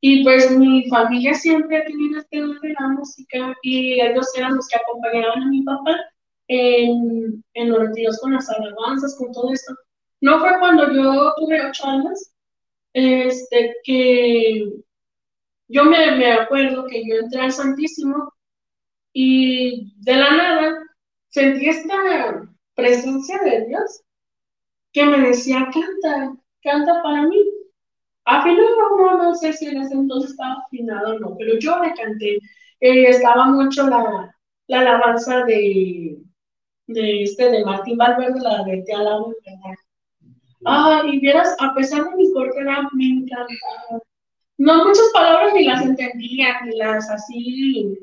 y 0.00 0.24
pues 0.24 0.50
mi 0.56 0.88
familia 0.88 1.34
siempre 1.34 1.78
ha 1.78 1.84
tenido 1.84 2.20
este 2.20 2.40
don 2.40 2.58
de 2.60 2.74
la 2.78 2.88
música 2.88 3.54
y 3.62 4.00
ellos 4.00 4.26
eran 4.36 4.56
los 4.56 4.66
que 4.68 4.78
acompañaban 4.78 5.42
a 5.42 5.46
mi 5.48 5.62
papá 5.62 5.96
en, 6.48 7.44
en 7.54 7.70
los 7.70 7.78
retiros 7.78 8.18
con 8.20 8.32
las 8.32 8.48
alabanzas, 8.48 9.16
con 9.16 9.32
todo 9.32 9.52
esto. 9.52 9.74
No 10.20 10.40
fue 10.40 10.58
cuando 10.58 10.90
yo 10.92 11.32
tuve 11.36 11.64
ocho 11.66 11.86
años, 11.86 12.32
este, 12.92 13.76
que 13.84 14.72
yo 15.68 15.84
me, 15.84 16.16
me 16.16 16.32
acuerdo 16.32 16.86
que 16.86 17.06
yo 17.06 17.16
entré 17.16 17.40
al 17.40 17.52
Santísimo 17.52 18.32
y 19.12 19.94
de 20.02 20.16
la 20.16 20.30
nada 20.30 20.78
sentí 21.28 21.68
esta 21.68 22.48
presencia 22.74 23.38
de 23.44 23.66
Dios 23.66 24.02
que 24.92 25.04
me 25.04 25.28
decía, 25.28 25.68
canta, 25.72 26.36
canta 26.62 27.02
para 27.02 27.22
mí. 27.22 27.38
Afinado, 28.30 28.96
no, 28.96 29.16
no 29.16 29.34
sé 29.34 29.52
si 29.52 29.66
en 29.66 29.78
ese 29.82 29.94
entonces 29.94 30.30
estaba 30.30 30.62
afinado 30.64 31.16
o 31.16 31.18
no, 31.18 31.36
pero 31.36 31.58
yo 31.58 31.78
le 31.82 31.92
canté. 31.94 32.36
Eh, 32.80 33.08
estaba 33.08 33.46
mucho 33.46 33.88
la, 33.88 34.34
la 34.68 34.80
alabanza 34.80 35.44
de, 35.44 36.16
de, 36.86 37.22
este, 37.24 37.50
de 37.50 37.64
Martín 37.64 37.98
Valverde, 37.98 38.40
la 38.40 38.62
de 38.62 38.82
Te 38.82 38.94
alabo, 38.94 39.34
¿verdad? 39.44 39.76
Ah, 40.64 41.02
y 41.06 41.18
vieras, 41.18 41.56
a 41.58 41.74
pesar 41.74 42.04
de 42.04 42.16
mi 42.16 42.32
corte 42.32 42.60
era, 42.60 42.88
me 42.92 43.04
encantaba. 43.04 43.48
No 44.58 44.84
muchas 44.84 45.10
palabras 45.12 45.52
ni 45.54 45.64
las 45.64 45.82
entendía, 45.82 46.60
ni 46.64 46.76
las 46.76 47.10
así, 47.10 47.98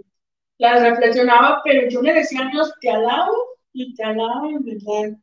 las 0.57 0.81
reflexionaba, 0.81 1.61
pero 1.63 1.87
yo 1.89 2.01
le 2.01 2.13
decía 2.13 2.41
a 2.41 2.49
Dios, 2.49 2.73
te 2.81 2.89
alabo 2.89 3.33
y 3.71 3.93
te 3.93 4.03
alabo 4.03 4.49
en 4.49 4.63
verdad. 4.65 5.17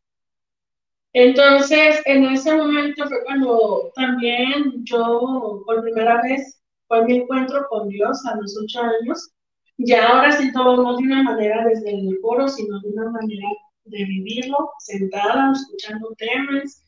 Entonces, 1.15 2.03
en 2.07 2.25
ese 2.25 2.57
momento 2.57 3.07
fue 3.07 3.23
cuando 3.25 3.93
también 3.95 4.85
yo, 4.85 5.63
por 5.65 5.83
primera 5.83 6.21
vez, 6.23 6.61
fue 6.89 7.05
mi 7.05 7.19
encuentro 7.19 7.67
con 7.71 7.89
Dios 7.89 8.27
a 8.27 8.37
los 8.37 8.59
ocho 8.61 8.81
años. 8.81 9.31
Ya 9.79 10.09
ahora 10.09 10.33
sí 10.33 10.53
todo 10.53 10.83
no 10.83 10.97
de 10.97 11.05
una 11.05 11.23
manera 11.23 11.65
desde 11.67 11.91
el 11.91 12.19
foro, 12.21 12.49
sino 12.49 12.81
de 12.81 12.89
una 12.89 13.11
manera 13.11 13.49
de 13.85 14.05
vivirlo, 14.05 14.73
sentada, 14.81 15.53
escuchando 15.53 16.15
temas 16.19 16.85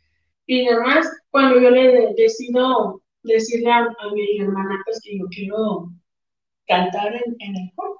y 0.46 0.66
demás. 0.66 1.06
Cuando 1.30 1.60
yo 1.60 1.70
le 1.70 2.12
decido 2.16 3.02
decirle 3.22 3.70
a, 3.70 3.88
mi 4.12 4.40
hermana 4.40 4.82
pues, 4.84 5.00
que 5.02 5.18
yo 5.18 5.26
quiero 5.26 5.90
cantar 6.66 7.14
en, 7.14 7.36
en 7.38 7.56
el 7.56 7.72
coro, 7.76 7.96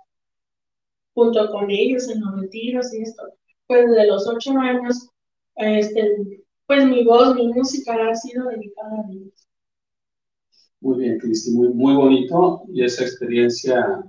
junto 1.15 1.51
con 1.53 1.71
ellos 1.71 2.09
en 2.09 2.21
los 2.21 2.41
retiros 2.41 2.93
y 2.95 3.03
esto, 3.03 3.23
pues 3.69 3.89
de 3.91 4.07
los 4.09 4.27
ocho 4.29 4.59
años 4.59 5.09
este, 5.57 6.45
pues 6.67 6.85
mi 6.87 7.05
voz, 7.05 7.35
mi 7.35 7.49
música 7.49 7.95
ha 8.09 8.15
sido 8.15 8.49
dedicada 8.49 9.01
a 9.01 9.11
Dios. 9.11 9.49
Muy 10.81 10.99
bien, 11.01 11.19
Cristi, 11.19 11.53
muy, 11.53 11.69
muy 11.69 11.95
bonito. 11.95 12.63
Y 12.73 12.85
esa 12.85 13.05
experiencia 13.05 14.05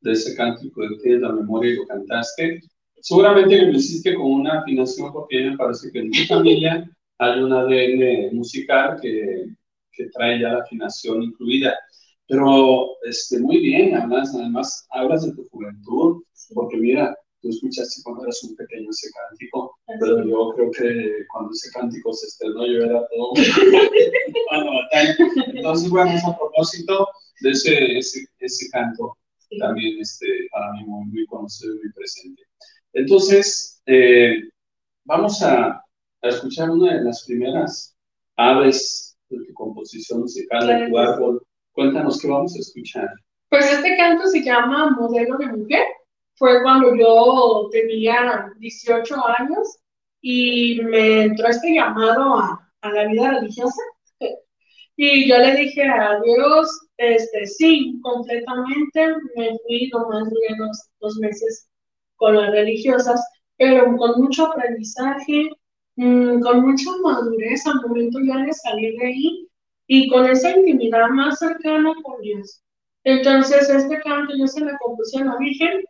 de 0.00 0.12
ese 0.12 0.34
cántico 0.36 0.82
de 0.82 0.96
ti, 1.02 1.10
la 1.10 1.32
memoria 1.32 1.72
y 1.72 1.76
lo 1.76 1.86
cantaste. 1.86 2.60
Seguramente 3.00 3.62
lo 3.62 3.72
hiciste 3.72 4.14
con 4.14 4.26
una 4.26 4.60
afinación, 4.60 5.12
porque 5.12 5.50
me 5.50 5.56
parece 5.56 5.90
que 5.90 6.00
en 6.00 6.10
tu 6.10 6.24
familia 6.24 6.88
hay 7.18 7.40
un 7.40 7.52
ADN 7.52 8.34
musical 8.34 8.98
que, 9.00 9.46
que 9.92 10.08
trae 10.10 10.40
ya 10.40 10.52
la 10.52 10.62
afinación 10.62 11.22
incluida. 11.22 11.74
Pero 12.28 12.96
este, 13.04 13.40
muy 13.40 13.58
bien, 13.58 13.94
además, 13.94 14.34
además 14.34 14.86
hablas 14.90 15.26
de 15.26 15.34
tu 15.34 15.48
juventud, 15.48 16.22
porque 16.54 16.76
mira, 16.76 17.16
tú 17.42 17.50
escuchaste 17.50 18.02
cuando 18.04 18.22
eras 18.22 18.42
un 18.44 18.54
pequeño 18.56 18.88
ese 18.90 19.10
cántico, 19.10 19.76
pero 20.00 20.24
yo 20.24 20.52
creo 20.54 20.70
que 20.70 21.26
cuando 21.30 21.50
ese 21.50 21.70
cántico 21.72 22.12
se 22.12 22.26
estrenó 22.28 22.64
yo 22.66 22.84
era 22.84 23.06
todo 23.08 23.32
Entonces, 25.52 25.90
bueno, 25.90 26.12
a 26.26 26.38
propósito 26.38 27.08
de 27.40 27.50
ese, 27.50 27.98
ese, 27.98 28.26
ese 28.38 28.70
canto, 28.70 29.18
también 29.58 29.98
este, 30.00 30.26
para 30.50 30.72
mí 30.72 30.84
muy, 30.84 31.04
muy 31.06 31.26
conocido 31.26 31.74
y 31.74 31.78
muy 31.78 31.92
presente. 31.92 32.42
Entonces, 32.92 33.82
eh, 33.86 34.48
vamos 35.04 35.42
a, 35.42 35.84
a, 36.22 36.28
escuchar 36.28 36.70
una 36.70 36.94
de 36.94 37.04
las 37.04 37.24
primeras 37.24 37.96
aves 38.36 39.18
de 39.28 39.44
tu 39.44 39.52
composición 39.54 40.20
musical 40.20 40.66
de 40.66 40.88
tu 40.88 40.96
árbol. 40.96 41.44
Cuéntanos 41.72 42.20
qué 42.20 42.28
vamos 42.28 42.54
a 42.54 42.60
escuchar. 42.60 43.08
Pues 43.48 43.70
este 43.70 43.96
canto 43.96 44.26
se 44.28 44.42
llama 44.42 44.90
Modelo 44.92 45.36
de 45.38 45.46
Mujer 45.46 45.86
fue 46.34 46.62
cuando 46.62 46.94
yo 46.96 47.68
tenía 47.70 48.52
18 48.58 49.14
años 49.38 49.78
y 50.20 50.80
me 50.82 51.24
entró 51.24 51.48
este 51.48 51.74
llamado 51.74 52.36
a, 52.38 52.72
a 52.82 52.90
la 52.90 53.06
vida 53.06 53.30
religiosa. 53.32 53.82
Y 54.96 55.28
yo 55.28 55.38
le 55.38 55.56
dije 55.56 55.82
a 55.84 56.20
Dios, 56.20 56.82
este, 56.98 57.46
sí, 57.46 57.98
completamente, 58.02 59.08
me 59.36 59.58
fui 59.66 59.88
nomás 59.92 60.30
duré 60.30 60.54
dos, 61.00 61.16
meses 61.18 61.68
con 62.16 62.36
las 62.36 62.50
religiosas, 62.52 63.20
pero 63.56 63.96
con 63.96 64.20
mucho 64.22 64.46
aprendizaje, 64.46 65.50
mm, 65.96 66.40
con 66.40 66.62
mucha 66.62 66.90
madurez 67.02 67.66
al 67.66 67.80
momento 67.82 68.20
ya 68.20 68.38
de 68.44 68.52
salir 68.52 68.96
de 68.98 69.06
ahí 69.06 69.48
y 69.88 70.08
con 70.10 70.26
esa 70.26 70.56
intimidad 70.56 71.08
más 71.08 71.38
cercana 71.38 71.92
con 72.04 72.20
Dios. 72.20 72.62
Entonces, 73.04 73.68
este 73.68 73.98
canto 74.00 74.34
yo 74.36 74.46
se 74.46 74.64
la 74.64 74.78
compuse 74.78 75.18
a 75.20 75.24
la 75.24 75.36
Virgen 75.38 75.82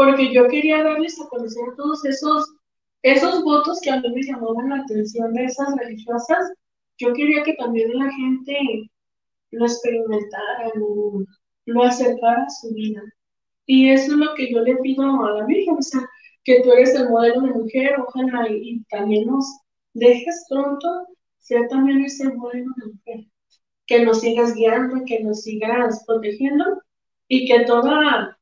porque 0.00 0.32
yo 0.32 0.48
quería 0.48 0.82
darles 0.82 1.20
a 1.20 1.28
conocer 1.28 1.62
todos 1.76 2.02
esos, 2.06 2.54
esos 3.02 3.44
votos 3.44 3.82
que 3.82 3.90
a 3.90 4.00
mí 4.00 4.08
me 4.08 4.22
llamaban 4.22 4.70
la 4.70 4.76
atención 4.76 5.34
de 5.34 5.44
esas 5.44 5.76
religiosas. 5.76 6.54
Yo 6.96 7.12
quería 7.12 7.42
que 7.42 7.52
también 7.52 7.90
la 7.98 8.10
gente 8.10 8.90
lo 9.50 9.66
experimentara, 9.66 10.72
lo, 11.66 11.82
acercara 11.82 12.44
a 12.44 12.48
su 12.48 12.72
vida. 12.72 13.02
Y 13.66 13.90
eso 13.90 14.12
es 14.12 14.16
lo 14.16 14.32
que 14.32 14.50
yo 14.50 14.62
le 14.62 14.76
pido 14.76 15.02
a 15.22 15.32
la 15.32 15.44
Virgen, 15.44 15.74
o 15.78 15.82
sea, 15.82 16.00
que 16.44 16.62
tú 16.62 16.72
eres 16.72 16.94
el 16.94 17.10
modelo 17.10 17.42
de 17.42 17.50
mujer, 17.50 17.96
ojalá 18.00 18.48
y, 18.48 18.82
también 18.84 19.26
nos 19.26 19.44
dejes 19.92 20.46
pronto 20.48 21.08
ser 21.40 21.68
también 21.68 22.06
ese 22.06 22.26
modelo 22.32 22.70
de 22.78 22.86
mujer, 22.86 23.26
que 23.86 24.02
nos 24.02 24.20
sigas 24.20 24.54
guiando, 24.54 25.04
que 25.04 25.22
nos 25.22 25.42
sigas 25.42 26.02
protegiendo 26.06 26.64
y 27.28 27.46
que 27.46 27.66
toda, 27.66 28.39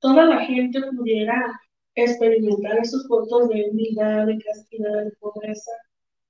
toda 0.00 0.24
la 0.26 0.44
gente 0.44 0.80
pudiera 0.96 1.60
experimentar 1.94 2.78
esos 2.78 3.06
votos 3.08 3.48
de 3.48 3.68
humildad, 3.70 4.26
de 4.26 4.38
castidad, 4.38 5.04
de 5.04 5.10
pobreza, 5.20 5.72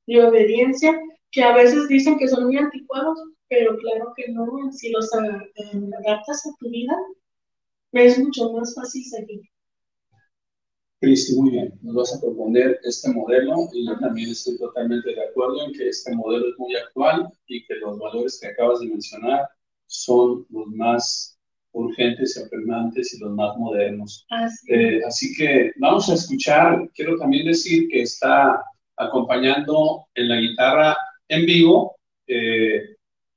de 0.06 0.24
obediencia, 0.24 0.98
que 1.30 1.42
a 1.42 1.54
veces 1.54 1.88
dicen 1.88 2.18
que 2.18 2.28
son 2.28 2.46
muy 2.46 2.56
anticuados, 2.56 3.18
pero 3.48 3.76
claro 3.78 4.12
que 4.16 4.32
no, 4.32 4.46
si 4.72 4.90
los 4.90 5.10
adaptas 5.12 6.46
a 6.46 6.50
tu 6.58 6.70
vida, 6.70 6.96
es 7.92 8.18
mucho 8.18 8.52
más 8.52 8.74
fácil 8.74 9.04
seguir. 9.04 9.42
Cristi, 11.00 11.36
muy 11.36 11.50
bien, 11.50 11.78
nos 11.82 11.94
vas 11.94 12.16
a 12.16 12.20
proponer 12.20 12.80
este 12.82 13.12
modelo 13.12 13.68
y 13.72 13.86
yo 13.86 13.96
también 14.00 14.30
estoy 14.30 14.58
totalmente 14.58 15.14
de 15.14 15.28
acuerdo 15.28 15.64
en 15.64 15.72
que 15.72 15.88
este 15.88 16.14
modelo 16.16 16.48
es 16.48 16.58
muy 16.58 16.74
actual 16.74 17.32
y 17.46 17.64
que 17.66 17.76
los 17.76 17.98
valores 17.98 18.40
que 18.40 18.48
acabas 18.48 18.80
de 18.80 18.88
mencionar 18.88 19.48
son 19.86 20.44
los 20.50 20.66
más 20.68 21.37
urgentes 21.78 22.36
y 22.36 22.44
apremiantes 22.44 23.14
y 23.14 23.20
los 23.20 23.32
más 23.32 23.56
modernos. 23.56 24.26
Así. 24.30 24.72
Eh, 24.72 25.00
así 25.06 25.34
que 25.36 25.72
vamos 25.76 26.08
a 26.08 26.14
escuchar, 26.14 26.88
quiero 26.94 27.16
también 27.18 27.46
decir 27.46 27.88
que 27.88 28.02
está 28.02 28.62
acompañando 28.96 30.06
en 30.14 30.28
la 30.28 30.36
guitarra 30.36 30.96
en 31.28 31.46
vivo 31.46 31.96
eh, 32.26 32.96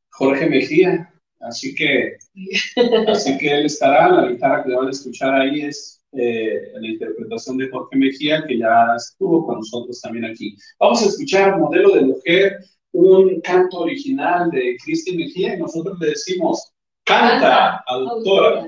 Jorge 0.09 0.49
Mejía, 0.49 1.13
así 1.39 1.73
que, 1.75 2.17
así 3.07 3.37
que 3.37 3.51
él 3.51 3.65
estará, 3.65 4.09
la 4.09 4.27
guitarra 4.27 4.63
que 4.63 4.73
van 4.73 4.87
a 4.87 4.91
escuchar 4.91 5.33
ahí 5.33 5.61
es 5.61 6.01
eh, 6.13 6.73
la 6.73 6.87
interpretación 6.87 7.57
de 7.57 7.69
Jorge 7.69 7.95
Mejía, 7.95 8.43
que 8.45 8.57
ya 8.57 8.95
estuvo 8.97 9.45
con 9.45 9.59
nosotros 9.59 10.01
también 10.01 10.25
aquí. 10.25 10.55
Vamos 10.79 11.01
a 11.03 11.05
escuchar 11.05 11.57
Modelo 11.57 11.95
de 11.95 12.01
Mujer, 12.01 12.59
un 12.91 13.39
canto 13.41 13.79
original 13.79 14.51
de 14.51 14.75
Cristi 14.83 15.15
Mejía, 15.15 15.55
y 15.55 15.59
nosotros 15.59 15.97
le 15.99 16.07
decimos, 16.07 16.73
canta, 17.11 17.83
autora. 17.87 18.67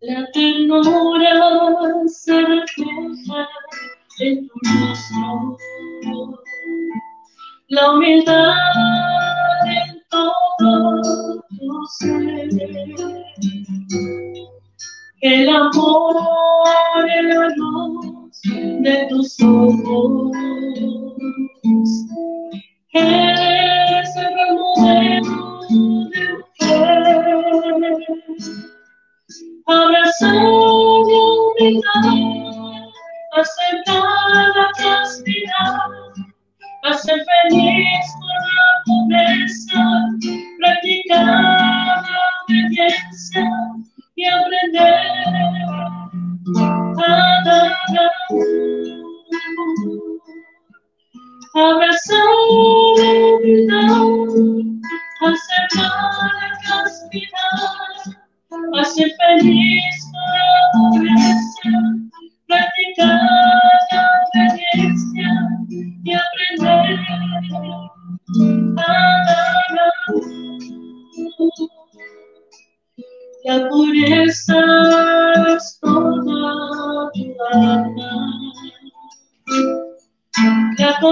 La 0.00 0.26
ternura 0.32 2.08
se 2.08 2.40
refleja 2.40 3.48
en 4.20 4.48
tu 4.48 4.58
rostro, 4.80 5.58
la 7.68 7.90
humildad 7.92 8.99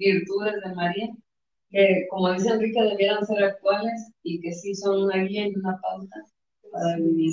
virtudes 0.00 0.54
de 0.64 0.74
María, 0.74 1.08
que, 1.70 2.06
como 2.10 2.32
dice 2.32 2.50
Enrique, 2.50 2.82
debieran 2.82 3.24
ser 3.26 3.44
actuales 3.44 4.12
y 4.22 4.40
que 4.40 4.52
sí 4.52 4.74
son 4.74 5.04
una 5.04 5.22
guía 5.22 5.46
y 5.46 5.54
una 5.54 5.78
pauta 5.80 6.16
para 6.72 6.96
vivir. 6.96 7.32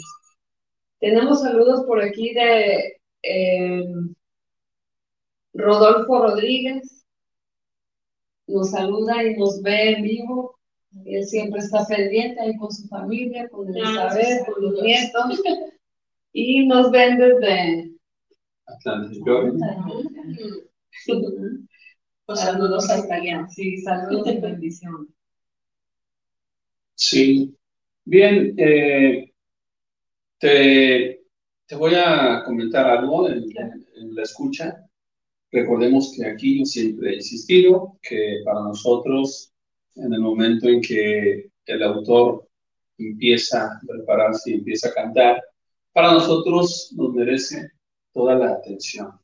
Tenemos 1.00 1.42
saludos 1.42 1.86
por 1.86 2.02
aquí 2.02 2.34
de 2.34 3.00
eh, 3.24 3.86
Rodolfo 5.54 6.22
Rodríguez 6.22 6.98
nos 8.48 8.72
saluda 8.72 9.24
y 9.24 9.36
nos 9.36 9.62
ve 9.62 9.92
en 9.92 10.04
vivo. 10.04 10.58
Él 11.06 11.26
siempre 11.26 11.60
está 11.60 11.86
pendiente 11.86 12.40
ahí 12.42 12.56
con 12.58 12.72
su 12.72 12.88
familia, 12.88 13.48
con 13.50 13.68
Elizabeth, 13.68 14.46
con 14.46 14.64
los 14.64 14.82
nietos. 14.82 15.42
Y 16.34 16.66
nos 16.68 16.92
ven 16.92 17.18
desde 17.18 17.92
Atlántico. 18.66 19.54
Pues 22.28 22.42
saludos 22.42 22.90
hasta 22.90 23.16
allá. 23.16 23.48
Sí, 23.48 23.78
saludos 23.78 24.28
y 24.28 24.38
bendiciones. 24.40 25.08
Sí. 26.94 27.56
Bien, 28.04 28.54
eh, 28.58 29.32
te, 30.38 31.22
te, 31.66 31.76
voy 31.76 31.94
a 31.96 32.44
comentar 32.46 32.86
algo 32.86 33.30
en, 33.30 33.46
en, 33.96 34.14
la 34.14 34.24
escucha. 34.24 34.86
Recordemos 35.54 36.14
que 36.18 36.26
aquí 36.26 36.60
yo 36.60 36.66
siempre 36.66 37.12
he 37.12 37.16
insistido 37.16 37.98
que 38.02 38.42
para 38.44 38.60
nosotros, 38.60 39.54
en 39.96 40.14
el 40.14 40.20
momento 40.20 40.68
en 40.68 40.82
que 40.82 41.50
el 41.66 41.84
autor 41.84 42.46
empieza 42.98 43.68
a 43.68 43.82
prepararse 43.88 44.52
y 44.52 44.56
empieza 44.56 44.90
a 44.90 44.94
cantar, 44.94 45.42
para 45.94 46.12
nosotros 46.12 46.92
nos 46.94 47.14
merece 47.14 47.72
toda 48.12 48.36
la 48.36 48.52
atención. 48.52 49.18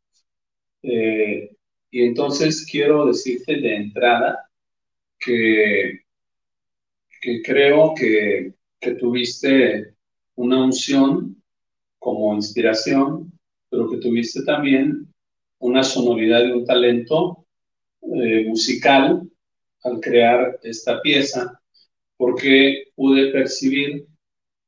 Eh, 0.82 1.53
y 1.94 2.02
entonces 2.02 2.66
quiero 2.66 3.06
decirte 3.06 3.58
de 3.58 3.76
entrada 3.76 4.50
que, 5.20 6.02
creo 7.46 7.94
que, 7.96 8.56
que 8.80 8.96
tuviste 8.96 9.94
una 10.34 10.64
unción 10.64 11.40
como 12.00 12.34
inspiración, 12.34 13.32
pero 13.70 13.92
que 13.92 13.98
tuviste 13.98 14.44
también 14.44 15.08
una 15.60 15.84
sonoridad 15.84 16.44
y 16.44 16.52
un 16.54 16.66
talento 16.66 17.46
eh, 18.02 18.46
musical 18.48 19.30
al 19.84 20.00
crear 20.00 20.60
esta 20.64 21.00
pieza, 21.00 21.62
porque 22.18 22.86
pude 22.96 23.32
percibir 23.32 24.08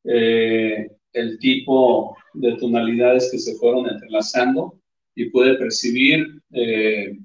eh, 0.03 0.91
el 1.11 1.39
tipo 1.39 2.15
de 2.35 2.55
tonalidades 2.57 3.31
que 3.31 3.39
se 3.39 3.55
fueron 3.55 3.89
entrelazando 3.89 4.79
y 5.15 5.29
puede 5.29 5.55
percibir 5.55 6.41
eh, 6.51 7.17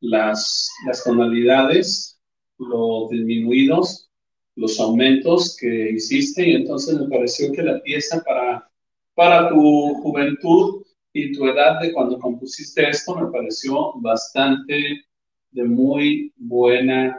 las, 0.00 0.70
las 0.86 1.04
tonalidades, 1.04 2.20
los 2.58 3.10
disminuidos, 3.10 4.10
los 4.56 4.80
aumentos 4.80 5.56
que 5.58 5.90
hiciste 5.92 6.48
y 6.48 6.54
entonces 6.54 6.98
me 6.98 7.08
pareció 7.08 7.52
que 7.52 7.62
la 7.62 7.80
pieza 7.82 8.22
para, 8.24 8.68
para 9.14 9.48
tu 9.50 9.94
juventud 10.02 10.82
y 11.12 11.32
tu 11.32 11.46
edad 11.46 11.80
de 11.80 11.92
cuando 11.92 12.18
compusiste 12.18 12.88
esto 12.88 13.14
me 13.14 13.30
pareció 13.30 13.92
bastante 13.96 15.04
de 15.50 15.64
muy 15.64 16.32
buena 16.36 17.18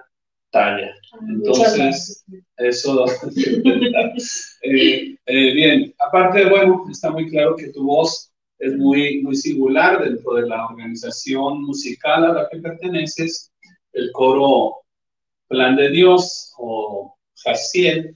talla. 0.51 0.93
Entonces, 1.27 2.23
eso... 2.57 3.05
eh, 4.63 5.15
eh, 5.25 5.53
bien, 5.53 5.93
aparte, 5.99 6.49
bueno, 6.49 6.85
está 6.91 7.11
muy 7.11 7.29
claro 7.29 7.55
que 7.55 7.69
tu 7.69 7.85
voz 7.85 8.26
es 8.59 8.75
muy, 8.77 9.21
muy 9.21 9.35
singular 9.35 10.03
dentro 10.03 10.33
de 10.35 10.47
la 10.47 10.65
organización 10.65 11.63
musical 11.63 12.25
a 12.25 12.33
la 12.33 12.49
que 12.49 12.57
perteneces, 12.57 13.51
el 13.93 14.11
coro 14.11 14.77
Plan 15.47 15.75
de 15.75 15.89
Dios 15.89 16.53
o 16.57 17.15
Jaciel, 17.35 18.15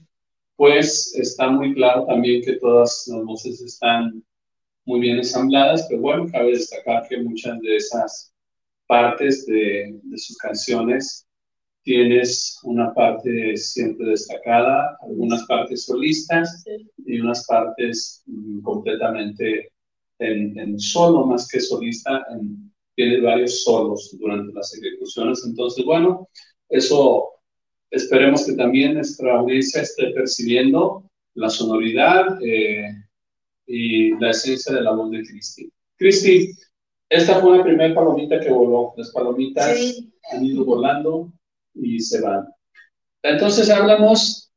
pues 0.56 1.14
está 1.16 1.48
muy 1.48 1.74
claro 1.74 2.04
también 2.04 2.42
que 2.42 2.56
todas 2.56 3.08
las 3.08 3.24
voces 3.24 3.62
están 3.62 4.22
muy 4.84 5.00
bien 5.00 5.16
ensambladas, 5.16 5.86
pero 5.88 6.02
bueno, 6.02 6.26
cabe 6.30 6.50
destacar 6.50 7.08
que 7.08 7.22
muchas 7.22 7.58
de 7.60 7.76
esas 7.76 8.34
partes 8.86 9.46
de, 9.46 9.98
de 10.02 10.18
sus 10.18 10.36
canciones 10.36 11.26
tienes 11.82 12.58
una 12.62 12.92
parte 12.94 13.56
siempre 13.56 14.10
destacada, 14.10 14.96
algunas 15.00 15.44
partes 15.46 15.84
solistas 15.84 16.64
y 17.04 17.20
unas 17.20 17.46
partes 17.46 18.22
mm, 18.26 18.60
completamente 18.60 19.71
en, 20.22 20.78
solo 20.78 21.26
más 21.26 21.48
que 21.48 21.60
solista, 21.60 22.24
en, 22.30 22.72
tienes 22.94 23.22
varios 23.22 23.62
solos 23.62 24.14
durante 24.18 24.52
las 24.52 24.74
ejecuciones. 24.74 25.44
Entonces, 25.46 25.84
bueno, 25.84 26.28
eso 26.68 27.28
esperemos 27.90 28.46
que 28.46 28.54
también 28.54 28.94
nuestra 28.94 29.38
audiencia 29.38 29.82
esté 29.82 30.10
percibiendo 30.10 31.04
la 31.34 31.48
sonoridad 31.48 32.38
eh, 32.42 32.90
y 33.66 34.10
la 34.18 34.30
esencia 34.30 34.74
de 34.74 34.82
la 34.82 34.92
voz 34.92 35.10
de 35.10 35.22
Cristi. 35.22 35.72
Cristi, 35.96 36.50
esta 37.08 37.40
fue 37.40 37.58
la 37.58 37.64
primera 37.64 37.94
palomita 37.94 38.40
que 38.40 38.50
voló. 38.50 38.94
Las 38.96 39.10
palomitas 39.10 39.76
han 40.32 40.44
ido 40.44 40.64
volando 40.64 41.32
y 41.74 42.00
se 42.00 42.20
van. 42.20 42.48
Entonces 43.22 43.70
hablamos 43.70 44.50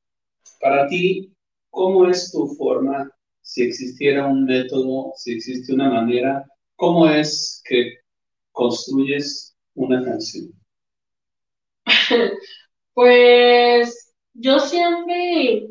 para 0.59 0.87
ti, 0.87 1.31
¿cómo 1.69 2.09
es 2.09 2.31
tu 2.31 2.47
forma? 2.55 3.11
Si 3.55 3.63
existiera 3.63 4.27
un 4.27 4.43
método, 4.43 5.13
si 5.15 5.31
existe 5.35 5.73
una 5.73 5.89
manera, 5.89 6.45
¿cómo 6.75 7.09
es 7.09 7.61
que 7.63 7.99
construyes 8.51 9.55
una 9.75 10.03
canción? 10.03 10.51
Pues 12.93 14.13
yo 14.33 14.59
siempre 14.59 15.69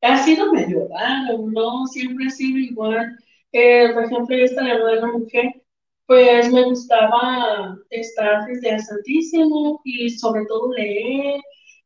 ha 0.00 0.24
sido 0.24 0.50
medio 0.52 0.88
raro, 0.88 1.38
¿no? 1.46 1.86
Siempre 1.88 2.26
he 2.26 2.30
sido 2.30 2.58
igual. 2.58 3.18
Eh, 3.52 3.90
por 3.92 4.04
ejemplo, 4.04 4.36
esta 4.36 4.64
de 4.64 4.96
la 5.00 5.06
mujer, 5.06 5.62
pues 6.06 6.50
me 6.50 6.64
gustaba 6.64 7.78
estar 7.90 8.46
desde 8.46 8.70
el 8.70 8.80
Santísimo 8.80 9.82
y 9.84 10.08
sobre 10.10 10.46
todo 10.46 10.72
leer 10.72 11.40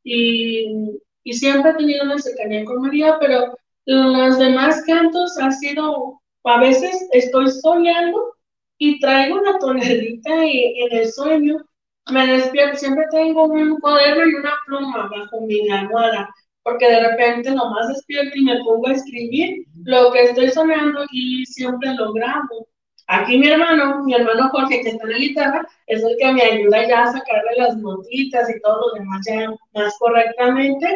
y, 0.04 1.00
y 1.24 1.32
siempre 1.32 1.72
he 1.72 1.74
tenido 1.74 2.04
una 2.04 2.18
cercanía 2.18 2.64
con 2.64 2.82
María, 2.82 3.16
pero 3.20 3.56
los 3.88 4.38
demás 4.38 4.82
cantos 4.86 5.38
han 5.38 5.52
sido, 5.52 6.20
a 6.44 6.60
veces 6.60 7.08
estoy 7.12 7.48
soñando 7.50 8.34
y 8.76 9.00
traigo 9.00 9.40
una 9.40 9.58
tonelita 9.58 10.44
y, 10.44 10.82
en 10.82 10.98
el 10.98 11.10
sueño 11.10 11.56
me 12.10 12.26
despierto, 12.26 12.76
siempre 12.76 13.04
tengo 13.10 13.44
un 13.44 13.80
cuaderno 13.80 14.26
y 14.26 14.34
una 14.34 14.52
pluma 14.66 15.08
bajo 15.10 15.40
mi 15.40 15.70
almohada, 15.70 16.28
porque 16.64 16.86
de 16.86 17.08
repente 17.08 17.50
nomás 17.50 17.88
despierto 17.88 18.36
y 18.36 18.44
me 18.44 18.58
pongo 18.58 18.88
a 18.88 18.92
escribir 18.92 19.64
lo 19.84 20.12
que 20.12 20.24
estoy 20.24 20.50
soñando 20.50 21.06
y 21.10 21.46
siempre 21.46 21.94
lo 21.94 22.12
grabo. 22.12 22.68
Aquí 23.06 23.38
mi 23.38 23.48
hermano, 23.48 24.04
mi 24.04 24.14
hermano 24.14 24.50
Jorge, 24.50 24.82
que 24.82 24.90
está 24.90 25.04
en 25.04 25.12
la 25.12 25.18
guitarra, 25.18 25.68
es 25.86 26.02
el 26.02 26.14
que 26.18 26.32
me 26.32 26.42
ayuda 26.42 26.86
ya 26.86 27.04
a 27.04 27.12
sacarle 27.12 27.56
las 27.56 27.76
notitas 27.78 28.50
y 28.50 28.60
todo 28.60 28.88
lo 28.88 29.00
demás 29.00 29.26
ya 29.26 29.50
más 29.72 29.96
correctamente, 29.98 30.86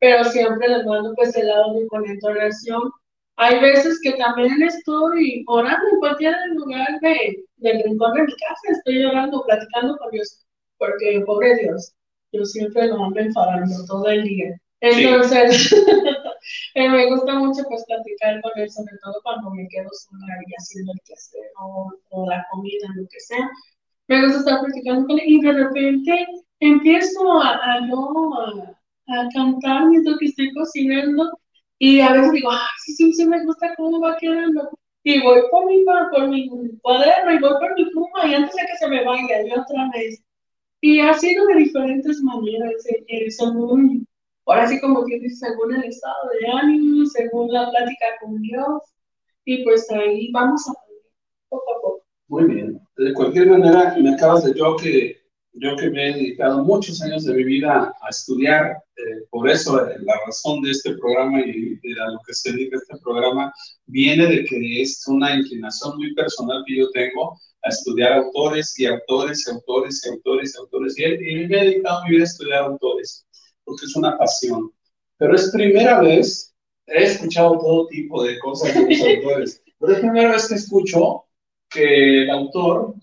pero 0.00 0.24
siempre 0.24 0.68
les 0.68 0.86
mando 0.86 1.14
pues 1.14 1.34
el 1.36 1.50
audio 1.50 1.86
con 1.88 2.06
entonación. 2.06 2.82
Hay 3.36 3.60
veces 3.60 4.00
que 4.02 4.12
también 4.12 4.62
estoy 4.62 5.44
orando 5.46 5.88
en 5.92 5.98
cualquier 6.00 6.34
lugar 6.54 6.88
de, 7.00 7.44
del 7.56 7.82
rincón 7.84 8.12
de 8.14 8.22
mi 8.24 8.32
casa, 8.32 8.72
estoy 8.72 9.04
orando, 9.04 9.44
platicando 9.46 9.96
con 9.98 10.10
Dios, 10.10 10.44
porque 10.76 11.22
pobre 11.24 11.56
Dios, 11.56 11.92
yo 12.32 12.44
siempre 12.44 12.88
lo 12.88 13.04
ando 13.04 13.20
enfadando 13.20 13.84
todo 13.86 14.08
el 14.08 14.24
día. 14.24 14.56
Entonces, 14.80 15.72
eh, 16.74 16.88
me 16.88 17.06
gusta 17.10 17.34
mucho 17.34 17.62
pues 17.68 17.84
platicar 17.86 18.40
con 18.42 18.52
él, 18.56 18.70
sobre 18.70 18.96
todo 19.02 19.14
cuando 19.22 19.50
me 19.50 19.66
quedo 19.68 19.88
sola 19.92 20.34
y 20.46 20.52
haciendo 20.54 20.92
el 20.92 21.00
quehacer 21.04 21.50
o, 21.60 21.92
o 22.10 22.28
la 22.28 22.44
comida, 22.50 22.88
lo 22.96 23.06
que 23.08 23.20
sea. 23.20 23.50
Me 24.08 24.22
gusta 24.22 24.38
estar 24.38 24.60
platicando 24.60 25.06
con 25.06 25.18
él 25.18 25.24
y 25.26 25.40
de 25.40 25.52
repente 25.52 26.26
empiezo 26.60 27.42
a, 27.42 27.54
a 27.54 27.78
a, 27.78 28.77
a, 29.08 29.28
cantar 29.34 29.86
mientras 29.88 30.18
que 30.18 30.26
estoy 30.26 30.52
cocinando 30.54 31.38
y 31.78 32.00
a 32.00 32.12
veces 32.12 32.32
digo, 32.32 32.50
ah, 32.50 32.66
sí, 32.84 32.92
sí, 32.94 33.12
sí, 33.12 33.26
me 33.26 33.44
gusta 33.44 33.74
cómo 33.76 34.00
va 34.00 34.16
quedando. 34.18 34.68
Y 35.04 35.22
voy 35.22 35.40
por 35.50 35.66
mi, 35.66 35.84
por 35.84 36.28
mi 36.28 36.48
cuaderno 36.82 37.32
y 37.32 37.38
voy 37.38 37.52
por 37.60 37.74
mi 37.74 37.84
pluma 37.90 38.26
y 38.26 38.34
antes 38.34 38.54
de 38.54 38.62
que 38.62 38.76
se 38.78 38.88
me 38.88 39.04
vaya, 39.04 39.46
yo 39.46 39.62
otra 39.62 39.88
vez. 39.94 40.22
Y 40.80 41.00
ha 41.00 41.14
sido 41.14 41.46
de 41.46 41.54
diferentes 41.56 42.20
maneras, 42.22 42.72
eh, 43.06 43.30
son 43.30 43.56
muy 43.56 44.06
ahora 44.48 44.66
sí 44.66 44.80
como 44.80 45.04
quien 45.04 45.20
dice, 45.20 45.46
según 45.46 45.74
el 45.74 45.84
estado 45.84 46.30
de 46.40 46.48
ánimo, 46.50 47.06
según 47.06 47.52
la 47.52 47.70
plática 47.70 48.06
con 48.20 48.40
Dios, 48.40 48.82
y 49.44 49.62
pues 49.64 49.90
ahí 49.90 50.30
vamos 50.32 50.68
a 50.68 50.72
poco 51.48 51.72
a 51.72 51.82
poco. 51.82 52.02
Muy 52.28 52.44
bien. 52.44 52.80
De 52.96 53.12
cualquier 53.12 53.48
manera, 53.48 53.94
me 53.98 54.14
acabas 54.14 54.44
de 54.44 54.54
yo 54.54 54.76
que 54.76 55.16
yo 55.52 55.76
que 55.76 55.90
me 55.90 56.08
he 56.08 56.14
dedicado 56.14 56.64
muchos 56.64 57.02
años 57.02 57.24
de 57.24 57.34
mi 57.34 57.44
vida 57.44 57.94
a 58.00 58.08
estudiar, 58.08 58.76
eh, 58.96 59.24
por 59.30 59.48
eso 59.48 59.88
eh, 59.88 59.96
la 60.00 60.14
razón 60.26 60.62
de 60.62 60.70
este 60.70 60.94
programa 60.96 61.40
y 61.40 61.76
de 61.76 62.00
a 62.00 62.10
lo 62.12 62.20
que 62.26 62.34
se 62.34 62.52
dedica 62.52 62.76
este 62.76 62.98
programa 63.02 63.52
viene 63.86 64.26
de 64.26 64.44
que 64.44 64.82
es 64.82 65.06
una 65.06 65.34
inclinación 65.34 65.96
muy 65.96 66.14
personal 66.14 66.62
que 66.66 66.78
yo 66.78 66.90
tengo 66.90 67.38
a 67.64 67.68
estudiar 67.70 68.12
autores 68.12 68.78
y 68.78 68.86
autores 68.86 69.46
y 69.46 69.50
autores 69.50 70.04
y 70.04 70.10
autores 70.10 70.54
y 70.54 70.58
autores 70.58 70.98
y, 70.98 71.04
y 71.04 71.48
me 71.48 71.60
he 71.60 71.64
dedicado 71.64 72.04
mi 72.04 72.10
vida 72.10 72.22
a 72.22 72.26
estudiar 72.26 72.62
autores 72.64 73.26
porque 73.68 73.84
es 73.84 73.96
una 73.96 74.16
pasión. 74.16 74.72
Pero 75.18 75.34
es 75.34 75.50
primera 75.50 76.00
vez, 76.00 76.54
he 76.86 77.04
escuchado 77.04 77.58
todo 77.58 77.86
tipo 77.88 78.24
de 78.24 78.38
cosas 78.38 78.74
de 78.74 78.96
los 78.96 79.00
autores, 79.16 79.62
pero 79.78 79.92
es 79.92 80.00
primera 80.00 80.32
vez 80.32 80.48
que 80.48 80.54
escucho 80.54 81.24
que 81.68 82.22
el 82.22 82.30
autor 82.30 82.94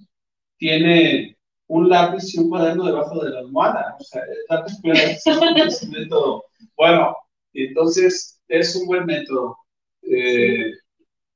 tiene 0.57 1.34
un 1.67 1.89
lápiz 1.89 2.33
y 2.33 2.39
un 2.39 2.49
cuaderno 2.49 2.85
debajo 2.85 3.23
de 3.23 3.31
la 3.31 3.39
almohada. 3.39 3.95
O 3.99 4.03
sea, 4.03 4.21
es 4.93 5.25
un 5.83 5.91
método. 5.91 6.43
Bueno, 6.77 7.15
entonces 7.53 8.39
es 8.47 8.75
un 8.75 8.87
buen 8.87 9.05
método. 9.05 9.57
Eh, 10.03 10.71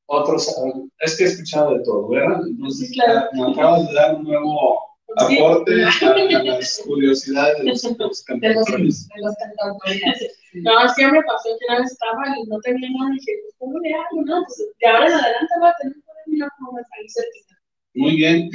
otros, 0.06 0.54
es 1.00 1.18
que 1.18 1.24
he 1.24 1.28
escuchado 1.28 1.76
de 1.76 1.84
todo, 1.84 2.08
¿verdad? 2.10 2.42
Entonces, 2.48 2.92
me 3.34 3.52
acabas 3.52 3.88
de 3.88 3.94
dar 3.94 4.16
un 4.16 4.24
nuevo 4.24 4.80
aporte 5.18 5.84
a, 5.84 5.86
las 6.44 6.82
curiosidades 6.86 7.60
de 7.60 7.66
los, 7.66 7.82
cantores. 8.24 8.26
De 8.26 9.22
los, 9.22 9.36
cantores. 9.36 10.38
No, 10.54 10.90
siempre 10.96 11.22
pasó 11.28 11.50
que 11.60 11.66
una 11.70 11.82
vez 11.82 11.92
estaba 11.92 12.24
y 12.38 12.48
no 12.48 12.60
tenía 12.62 12.90
nada, 12.90 13.12
y 13.12 13.20
dije, 13.20 13.32
pues, 13.44 13.56
¿cómo 13.60 13.80
le 13.80 13.94
hago? 13.94 14.22
No, 14.26 14.44
pues 14.46 14.68
de 14.80 14.88
ahora 14.88 15.06
en 15.08 15.14
adelante 15.14 15.54
va 15.62 15.70
a 15.70 15.76
tener 15.80 15.94
que 15.94 16.02
poner 16.02 16.50
como 16.58 16.78
ahí 16.78 17.10
cerquita. 17.10 17.59
Muy 17.94 18.16
bien, 18.16 18.50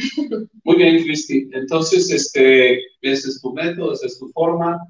muy 0.65 0.77
bien, 0.77 1.03
Cristi. 1.03 1.49
Entonces, 1.53 2.11
este, 2.11 2.79
ese 3.01 3.29
es 3.29 3.41
tu 3.41 3.53
método, 3.53 3.93
esa 3.93 4.07
es 4.07 4.19
tu 4.19 4.29
forma 4.29 4.81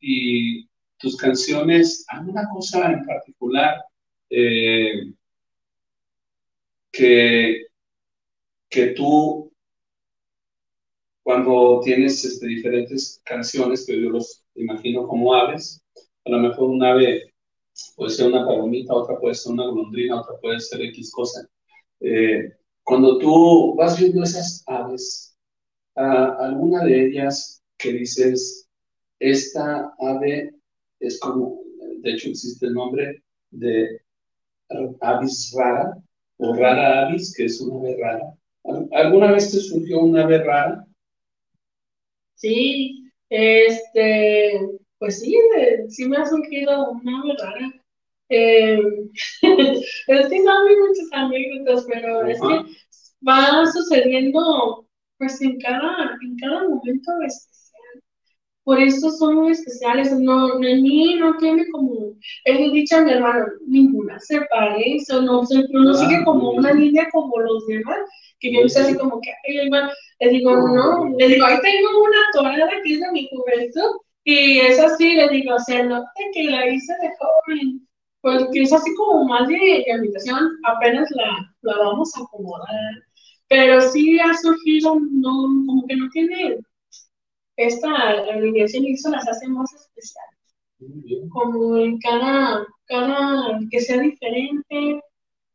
y 0.00 0.66
tus 0.98 1.16
canciones, 1.16 2.04
¿alguna 2.08 2.48
cosa 2.52 2.92
en 2.92 3.04
particular 3.04 3.76
eh, 4.30 5.12
que, 6.92 7.68
que 8.70 8.94
tú, 8.94 9.52
cuando 11.22 11.80
tienes 11.84 12.24
este, 12.24 12.46
diferentes 12.46 13.20
canciones, 13.24 13.84
que 13.86 14.00
yo 14.00 14.10
los 14.10 14.44
imagino 14.54 15.06
como 15.06 15.34
aves, 15.34 15.82
a 16.24 16.30
lo 16.30 16.38
mejor 16.38 16.70
un 16.70 16.82
ave 16.82 17.32
puede 17.96 18.10
ser 18.10 18.28
una 18.28 18.46
palomita, 18.46 18.94
otra 18.94 19.18
puede 19.18 19.34
ser 19.34 19.52
una 19.52 19.66
golondrina, 19.66 20.20
otra 20.20 20.36
puede 20.40 20.60
ser 20.60 20.82
X 20.82 21.12
cosa. 21.12 21.48
Eh, 22.00 22.52
cuando 22.88 23.18
tú 23.18 23.74
vas 23.76 24.00
viendo 24.00 24.22
esas 24.22 24.64
aves, 24.66 25.36
alguna 25.94 26.84
de 26.84 27.08
ellas 27.08 27.62
que 27.76 27.92
dices, 27.92 28.66
esta 29.20 29.92
ave 29.98 30.54
es 30.98 31.20
como, 31.20 31.60
de 32.00 32.12
hecho 32.12 32.30
existe 32.30 32.64
el 32.64 32.72
nombre 32.72 33.22
de 33.50 34.00
avis 35.02 35.54
rara, 35.54 35.98
o 36.38 36.54
rara 36.54 37.08
avis, 37.08 37.34
que 37.36 37.44
es 37.44 37.60
una 37.60 37.78
ave 37.78 37.98
rara. 38.00 38.34
¿Alguna 38.92 39.32
vez 39.32 39.50
te 39.50 39.58
surgió 39.58 40.00
una 40.00 40.24
ave 40.24 40.42
rara? 40.42 40.86
Sí, 42.36 43.04
este, 43.28 44.66
pues 44.98 45.20
sí, 45.20 45.36
sí 45.90 46.08
me 46.08 46.16
ha 46.16 46.24
surgido 46.24 46.92
una 46.92 47.20
ave 47.20 47.34
rara. 47.38 47.77
Eh, 48.30 48.78
es 49.42 50.28
que 50.28 50.40
no 50.40 50.66
hay 50.66 50.76
muchas 50.76 51.08
anécdotas, 51.12 51.86
pero 51.90 52.26
es 52.26 52.40
que 52.40 52.64
va 53.26 53.66
sucediendo 53.66 54.86
pues 55.18 55.40
en 55.42 55.58
cada, 55.60 56.16
en 56.22 56.36
cada 56.36 56.68
momento 56.68 57.10
especial. 57.26 58.02
Por 58.64 58.78
eso 58.80 59.10
son 59.10 59.36
muy 59.36 59.52
especiales. 59.52 60.12
No, 60.12 60.58
mí 60.58 61.14
no 61.16 61.36
tiene 61.38 61.66
como, 61.70 62.14
he 62.44 62.70
dicho 62.70 62.96
a 62.98 63.00
mi 63.00 63.12
hermano, 63.12 63.46
ninguna 63.66 64.18
se 64.20 64.40
parece, 64.42 65.22
no, 65.22 65.44
se, 65.46 65.64
no 65.70 65.94
sigue 65.94 66.16
ah, 66.16 66.24
como 66.24 66.50
una 66.52 66.72
línea 66.72 67.08
como 67.10 67.38
los 67.40 67.66
demás, 67.66 67.98
que 68.40 68.52
yo 68.52 68.60
hice 68.60 68.80
así 68.80 68.94
como 68.96 69.20
que, 69.20 69.30
ay, 69.48 69.70
le 70.20 70.28
digo, 70.30 70.54
no, 70.54 71.08
le 71.16 71.28
digo, 71.28 71.46
ahí 71.46 71.58
tengo 71.62 71.88
una 72.04 72.18
toalla 72.32 72.68
que 72.82 72.92
es 72.92 73.00
de 73.00 73.10
mi 73.12 73.28
juventud, 73.30 74.00
y 74.24 74.58
es 74.58 74.78
así, 74.78 75.14
le 75.14 75.28
digo, 75.30 75.54
o 75.54 75.58
sea, 75.60 75.84
no 75.84 76.04
que 76.34 76.44
la 76.44 76.68
hice 76.68 76.92
de 77.00 77.10
joven, 77.18 77.87
porque 78.20 78.62
es 78.62 78.72
así 78.72 78.94
como 78.96 79.24
más 79.24 79.48
de, 79.48 79.84
de 79.86 79.92
habitación, 79.92 80.48
apenas 80.64 81.08
la, 81.12 81.54
la 81.62 81.78
vamos 81.78 82.12
a 82.16 82.22
acomodar 82.22 82.68
pero 83.48 83.80
sí 83.80 84.18
ha 84.20 84.34
surgido, 84.36 85.00
no, 85.00 85.32
como 85.66 85.86
que 85.86 85.96
no 85.96 86.08
tiene 86.10 86.58
esta 87.56 87.90
alineación 88.32 88.84
y 88.84 88.92
eso 88.92 89.10
las 89.10 89.26
hace 89.28 89.48
más 89.48 89.72
especiales. 89.74 90.38
Como 91.30 91.76
en 91.78 91.98
cada, 91.98 92.66
cada, 92.86 93.58
que 93.70 93.80
sea 93.80 94.00
diferente 94.00 95.00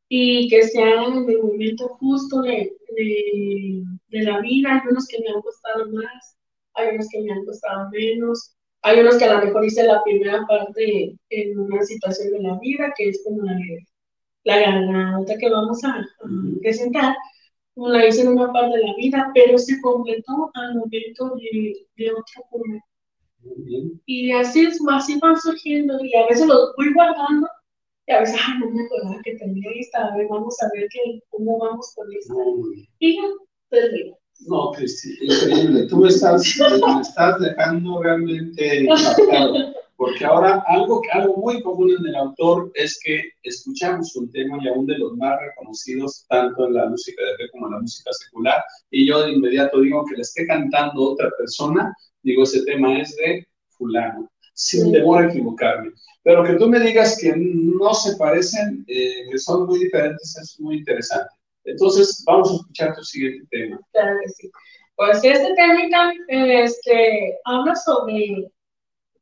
y 0.10 0.49
que 0.49 0.63
sea 0.63 1.06
en 1.06 1.30
el 1.30 1.43
momento 1.43 1.89
justo 1.99 2.41
de, 2.41 2.76
de, 2.95 3.84
de 4.10 4.23
la 4.23 4.39
vida. 4.41 4.73
Hay 4.73 4.89
unos 4.89 5.08
que 5.08 5.19
me 5.21 5.30
han 5.30 5.41
costado 5.41 5.91
más, 5.91 6.38
hay 6.76 6.95
unos 6.95 7.08
que 7.10 7.21
me 7.21 7.32
han 7.34 7.45
costado 7.45 7.89
menos. 7.91 8.56
Hay 8.84 9.00
unos 9.00 9.17
que 9.17 9.26
a 9.26 9.34
lo 9.34 9.46
mejor 9.46 9.65
hice 9.65 9.84
la 9.84 10.04
primera 10.04 10.46
parte 10.48 11.15
en 11.30 11.60
una 11.60 11.84
situación 11.84 12.34
de 12.34 12.41
la 12.41 12.60
vida, 12.60 12.93
que 12.98 13.10
es 13.10 13.22
como 13.24 13.43
la, 13.43 13.58
la, 14.43 14.82
la, 14.82 15.38
que 15.39 15.50
vamos 15.50 15.84
a, 15.84 16.00
a 16.00 16.06
presentar, 16.62 17.15
la 17.76 18.06
hice 18.08 18.22
en 18.24 18.30
una 18.30 18.52
parte 18.52 18.78
de 18.78 18.84
la 18.84 18.93
vida, 18.96 19.32
pero 19.34 19.58
se 19.58 19.80
completó 19.82 20.52
al 20.54 20.76
momento 20.76 21.36
de, 21.36 21.88
de 21.98 22.12
otra 22.12 22.43
forma. 22.50 22.80
Y 24.06 24.32
así, 24.32 24.65
es, 24.65 24.80
así 24.91 25.19
van 25.19 25.38
surgiendo, 25.38 25.98
y 26.04 26.15
a 26.15 26.28
veces 26.28 26.48
los 26.48 26.74
voy 26.78 26.93
guardando, 26.93 27.48
y 28.08 28.12
a 28.12 28.19
veces, 28.19 28.39
ah, 28.39 28.58
no 28.60 28.69
me 28.69 28.84
acordaba 28.86 29.22
que 29.24 29.36
tenía 29.36 29.72
esta, 29.76 30.08
a 30.08 30.17
ver, 30.17 30.28
vamos 30.30 30.56
a 30.62 30.69
ver 30.74 30.88
que, 30.89 31.19
cómo 31.30 31.58
vamos 31.58 31.93
con 31.96 32.08
esta. 32.13 32.34
Y 33.00 33.15
ya, 33.17 33.24
termino. 33.69 34.17
No, 34.41 34.72
Cristi, 34.72 35.17
increíble. 35.22 35.88
Tú 35.88 35.98
me 35.98 36.10
estás, 36.10 36.58
me 36.60 37.02
estás 37.02 37.39
dejando 37.39 38.02
realmente 38.02 38.82
impactado. 38.82 39.74
Porque 39.96 40.26
ahora 40.26 40.63
algo, 40.67 41.02
algo 41.12 41.38
muy 41.38 41.62
común 41.62 41.91
en 41.98 42.06
el 42.08 42.15
autor 42.15 42.72
es 42.74 43.00
que 43.04 43.22
escuchamos 43.43 44.15
un 44.15 44.30
tema 44.32 44.58
y 44.62 44.67
aún 44.67 44.86
de 44.86 44.98
los 44.98 45.15
más 45.15 45.39
reconocidos, 45.39 46.26
tanto 46.28 46.67
en 46.67 46.74
la 46.74 46.89
música 46.89 47.24
de 47.24 47.38
fe 47.38 47.52
como 47.52 47.67
en 47.67 47.74
la 47.74 47.80
música 47.80 48.12
secular, 48.12 48.62
y 48.89 49.08
yo 49.08 49.24
de 49.24 49.34
inmediato 49.34 49.80
digo 49.80 50.04
que 50.06 50.15
le 50.15 50.24
esté 50.24 50.48
cantando 50.48 51.12
otra 51.12 51.32
persona, 51.38 51.96
digo, 52.24 52.43
ese 52.43 52.65
tema 52.65 53.00
es 53.00 53.15
de 53.15 53.48
fulano, 53.69 54.30
sin 54.54 54.91
temor 54.91 55.24
a 55.24 55.30
equivocarme. 55.30 55.91
Pero 56.24 56.43
que 56.43 56.56
tú 56.56 56.67
me 56.67 56.80
digas 56.80 57.17
que 57.22 57.34
no 57.38 57.93
se 57.93 58.15
parecen, 58.17 58.84
eh, 58.88 59.28
que 59.30 59.38
son 59.38 59.67
muy 59.67 59.80
diferentes, 59.80 60.36
es 60.38 60.60
muy 60.60 60.78
interesante. 60.78 61.30
Entonces, 61.65 62.23
vamos 62.26 62.52
a 62.52 62.56
escuchar 62.56 62.95
tu 62.95 63.04
siguiente 63.04 63.47
tema. 63.52 63.80
Claro 63.91 64.19
que 64.21 64.30
sí. 64.30 64.52
Pues 64.95 65.23
este 65.23 65.54
tema 65.56 66.13
este, 66.28 67.38
habla 67.45 67.76
sobre 67.76 68.52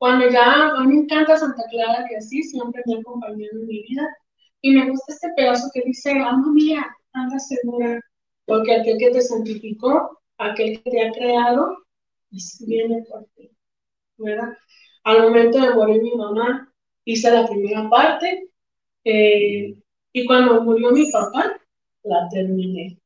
cuando 0.02 0.28
ya, 0.30 0.70
a 0.70 0.84
mí 0.84 0.96
me 0.96 1.04
encanta 1.04 1.38
Santa 1.38 1.64
Clara 1.70 2.08
que 2.10 2.18
así, 2.18 2.42
siempre 2.42 2.82
me 2.88 2.96
ha 2.96 3.00
acompañado 3.00 3.52
en 3.52 3.68
mi 3.68 3.84
vida. 3.84 4.18
Y 4.62 4.72
me 4.72 4.90
gusta 4.90 5.14
este 5.14 5.30
pedazo 5.36 5.70
que 5.74 5.84
dice, 5.86 6.12
alma 6.12 6.52
mía, 6.52 6.86
anda 7.14 7.38
segura, 7.38 8.02
porque 8.46 8.76
aquel 8.76 8.98
que 8.98 9.12
te 9.12 9.22
santificó, 9.22 10.20
aquel 10.40 10.82
que 10.82 10.90
te 10.90 11.08
ha 11.08 11.12
creado, 11.12 11.78
viene 12.66 13.04
por 13.08 13.26
ti. 13.36 13.52
¿Verdad? 14.18 14.58
Al 15.04 15.22
momento 15.22 15.60
de 15.60 15.76
morir 15.76 16.02
mi 16.02 16.16
mamá, 16.16 16.74
hice 17.06 17.32
la 17.32 17.48
primera 17.48 17.88
parte, 17.88 18.50
eh, 19.04 19.76
y 20.14 20.26
cuando 20.26 20.64
murió 20.64 20.92
mi 20.92 21.12
papá, 21.12 21.61
la 22.04 22.28
terminé. 22.30 22.98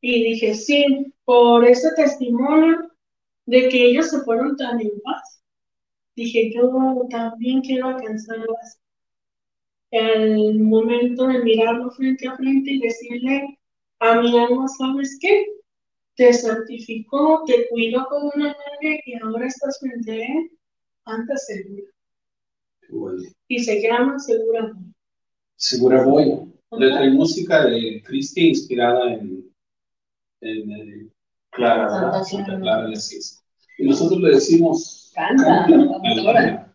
Y 0.00 0.24
dije, 0.24 0.54
sí, 0.54 1.12
por 1.24 1.64
ese 1.64 1.90
testimonio 1.94 2.90
de 3.46 3.68
que 3.68 3.86
ellos 3.86 4.10
se 4.10 4.20
fueron 4.20 4.56
tan 4.56 4.80
en 4.80 5.00
paz, 5.02 5.42
dije, 6.16 6.52
yo 6.54 7.06
también 7.10 7.60
quiero 7.62 7.88
alcanzarlas. 7.88 8.80
El 9.90 10.60
momento 10.60 11.26
de 11.26 11.40
mirarlo 11.40 11.90
frente 11.90 12.26
a 12.26 12.36
frente 12.36 12.70
y 12.72 12.80
decirle 12.80 13.58
a 14.00 14.20
mi 14.20 14.38
alma, 14.38 14.66
¿sabes 14.68 15.18
qué? 15.20 15.46
Te 16.16 16.32
santificó, 16.32 17.44
te 17.46 17.68
cuidó 17.68 18.06
como 18.08 18.32
una 18.34 18.48
madre 18.48 19.02
y 19.06 19.14
ahora 19.22 19.46
estás 19.46 19.78
frente 19.80 20.12
a 20.12 20.16
él, 20.16 20.50
anda 21.04 21.36
segura. 21.36 21.92
Y 23.48 23.64
se 23.64 23.80
llama 23.80 24.18
Segura. 24.18 24.72
Segura 25.56 26.04
Boy. 26.04 26.51
Letra 26.78 27.04
y 27.04 27.10
música 27.10 27.66
de 27.66 28.02
Cristi 28.04 28.48
inspirada 28.48 29.12
en, 29.12 29.44
en, 30.40 31.12
Clara, 31.50 32.24
Santa 32.24 32.58
Clara 32.58 32.86
de 32.88 32.94
Asís. 32.94 33.44
Y 33.78 33.86
nosotros 33.86 34.20
le 34.20 34.30
decimos 34.30 35.12
Canta, 35.14 35.66
doctora. 35.68 36.74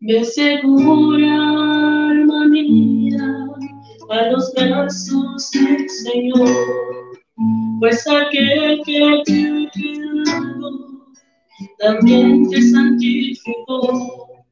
Me 0.00 0.24
segura, 0.24 1.34
alma 2.10 2.46
mía, 2.48 3.46
a 4.10 4.30
los 4.30 4.52
brazos 4.54 5.50
del 5.52 5.88
Señor, 5.88 6.48
pues 7.80 8.06
aquel 8.06 8.80
que 8.84 9.22
te 9.24 9.73
también 11.84 12.48
te 12.48 12.62
santificó. 12.62 14.44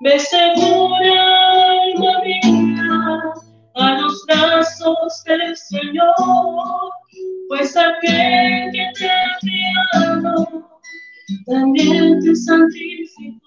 Me 0.00 0.18
segura, 0.18 1.70
alma 1.82 2.22
mía, 2.24 3.20
a 3.74 4.00
los 4.00 4.24
brazos 4.26 5.22
del 5.26 5.56
Señor, 5.56 6.14
pues 7.48 7.76
aquel 7.76 8.70
que 8.72 8.90
te 8.98 9.10
ha 9.10 9.38
criado 9.40 10.68
también 11.46 12.20
te 12.20 12.34
santificó. 12.34 13.40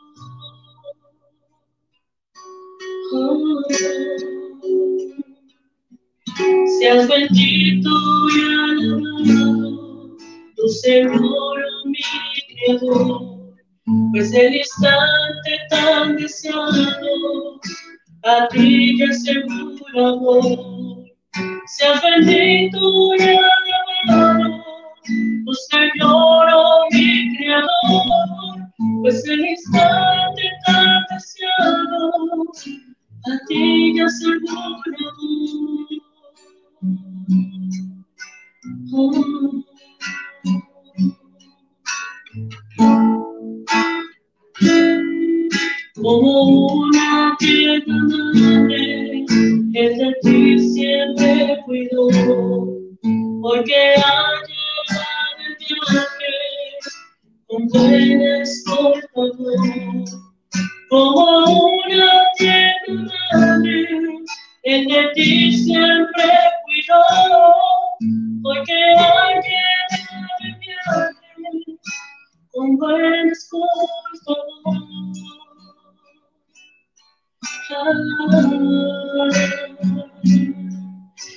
Seas 6.79 7.07
bendito 7.07 7.89
y 8.29 8.41
alabado, 8.69 10.17
tu 10.55 10.67
Señor, 10.69 11.57
mi 11.85 12.36
Pues 14.11 14.33
el 14.33 14.55
instante 14.55 15.59
tan 15.69 16.15
deseado 16.15 17.59
a 18.23 18.47
ti 18.49 18.97
ya 18.97 19.13
seguro 19.13 20.07
amor. 20.07 21.05
Seas 21.67 22.01
bendito 22.01 23.15
y 23.15 23.21
alabado, 23.21 24.63
tu 25.45 25.53
Señor, 25.69 26.47
mi 26.91 27.37
Creador, 27.37 28.71
pues 29.01 29.25
el 29.27 29.45
instante 29.45 30.43
tan 30.65 31.05
deseado 31.09 32.43
a 33.25 33.45
ti 33.47 33.93
ya 33.95 34.07
seguro 34.09 34.97
como 46.01 46.73
una 46.73 47.35
tierra 47.39 47.83
madre, 47.87 49.25
el 49.73 49.97
de 49.97 50.15
ti 50.21 50.59
siempre 50.59 51.57
cuidó, 51.65 52.07
porque 53.41 53.95
ha 53.95 54.23
llegado 54.47 55.27
el 55.39 55.57
viaje, 55.59 56.33
con 57.47 57.67
buenas 57.67 58.63
por 58.65 59.01
favor, 59.13 60.05
como 60.89 61.55
una 61.55 62.11
tierra 62.37 62.93
madre, 63.33 63.85
el 64.63 64.87
de 64.87 65.11
ti 65.15 65.51
siempre 65.57 66.31
cuidó, 66.65 67.03
porque 68.43 68.79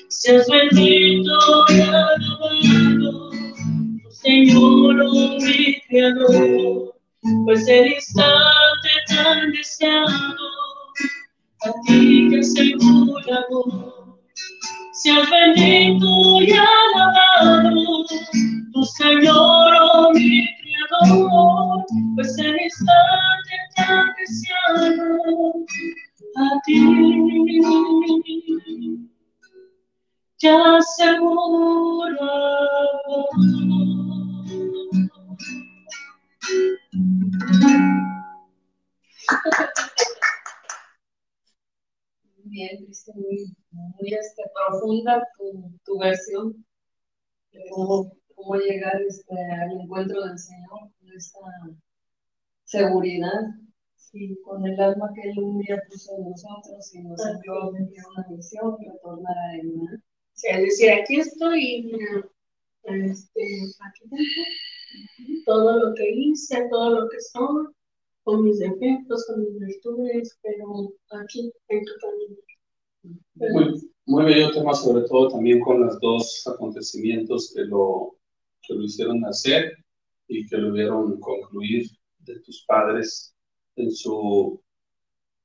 Seas 0.08 0.46
bendito 0.48 1.64
y 1.70 1.80
alabado, 1.80 3.30
Señor, 4.10 5.00
oh 5.02 5.38
mi 5.40 5.80
Creador, 5.88 6.94
pues 7.44 7.66
el 7.66 7.92
instante 7.94 8.90
tan 9.08 9.50
deseado 9.52 10.08
a 11.62 11.72
ti 11.86 12.28
que 12.30 12.42
segura 12.42 13.44
amor. 13.48 14.18
Seas 14.92 15.28
bendito 15.30 16.42
y 16.42 16.52
alabado, 16.52 18.04
tu 18.72 18.84
Señor, 18.84 19.74
oh 19.80 20.12
mi 20.12 20.59
Pues. 21.00 22.36
Ya 30.42 30.78
seguro. 30.96 32.16
Muy, 42.44 43.54
muy 43.98 44.14
este, 44.14 44.42
profunda 44.54 45.22
tu, 45.84 45.98
versión 45.98 46.64
de 47.52 47.60
cómo, 48.42 48.56
llegar 48.56 49.00
este, 49.02 49.34
al 49.34 49.80
encuentro 49.80 50.24
del 50.24 50.38
Señor 50.38 50.90
con 50.98 51.12
esta 51.16 51.40
seguridad, 52.64 53.40
sí, 53.96 54.38
con 54.44 54.66
el 54.66 54.80
alma 54.80 55.10
que 55.14 55.30
Él 55.30 55.38
un 55.38 55.58
día 55.58 55.82
puso 55.88 56.16
en 56.16 56.30
nosotros 56.30 56.94
y 56.94 57.02
nos 57.02 57.24
envió 57.26 57.54
a 57.54 57.68
una 57.68 58.26
misión, 58.30 58.76
retornar 58.78 59.38
a 59.38 59.54
Él. 59.56 59.72
¿no? 59.74 59.84
O 59.84 59.98
sea, 60.34 60.58
decir, 60.58 60.90
aquí 60.90 61.16
estoy, 61.16 61.82
mira, 61.82 62.28
este, 62.84 63.42
aquí 63.80 64.08
tengo 64.08 65.42
todo 65.46 65.78
lo 65.78 65.94
que 65.94 66.10
hice, 66.10 66.68
todo 66.70 67.00
lo 67.00 67.08
que 67.08 67.20
soy, 67.20 67.66
con 68.22 68.44
mis 68.44 68.58
defectos, 68.58 69.26
con 69.26 69.40
mis 69.40 69.58
virtudes, 69.58 70.38
pero 70.42 70.92
aquí 71.10 71.52
en 71.68 71.84
tu 71.84 71.92
camino. 72.00 72.36
Muy, 73.34 73.90
muy 74.06 74.24
bello 74.24 74.52
tema, 74.52 74.74
sobre 74.74 75.06
todo 75.08 75.28
también 75.28 75.60
con 75.60 75.80
los 75.80 75.98
dos 76.00 76.46
acontecimientos 76.46 77.52
que 77.54 77.62
lo, 77.62 78.16
que 78.70 78.76
lo 78.76 78.84
hicieron 78.84 79.20
nacer 79.20 79.72
y 80.28 80.46
que 80.46 80.56
lo 80.56 80.72
vieron 80.72 81.18
concluir 81.18 81.90
de 82.20 82.38
tus 82.40 82.64
padres 82.66 83.34
en 83.76 83.90
su, 83.90 84.62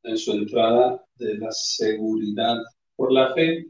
en 0.03 0.17
su 0.17 0.33
entrada 0.33 1.03
de 1.15 1.37
la 1.39 1.51
seguridad 1.51 2.57
por 2.95 3.11
la 3.11 3.33
fe 3.33 3.65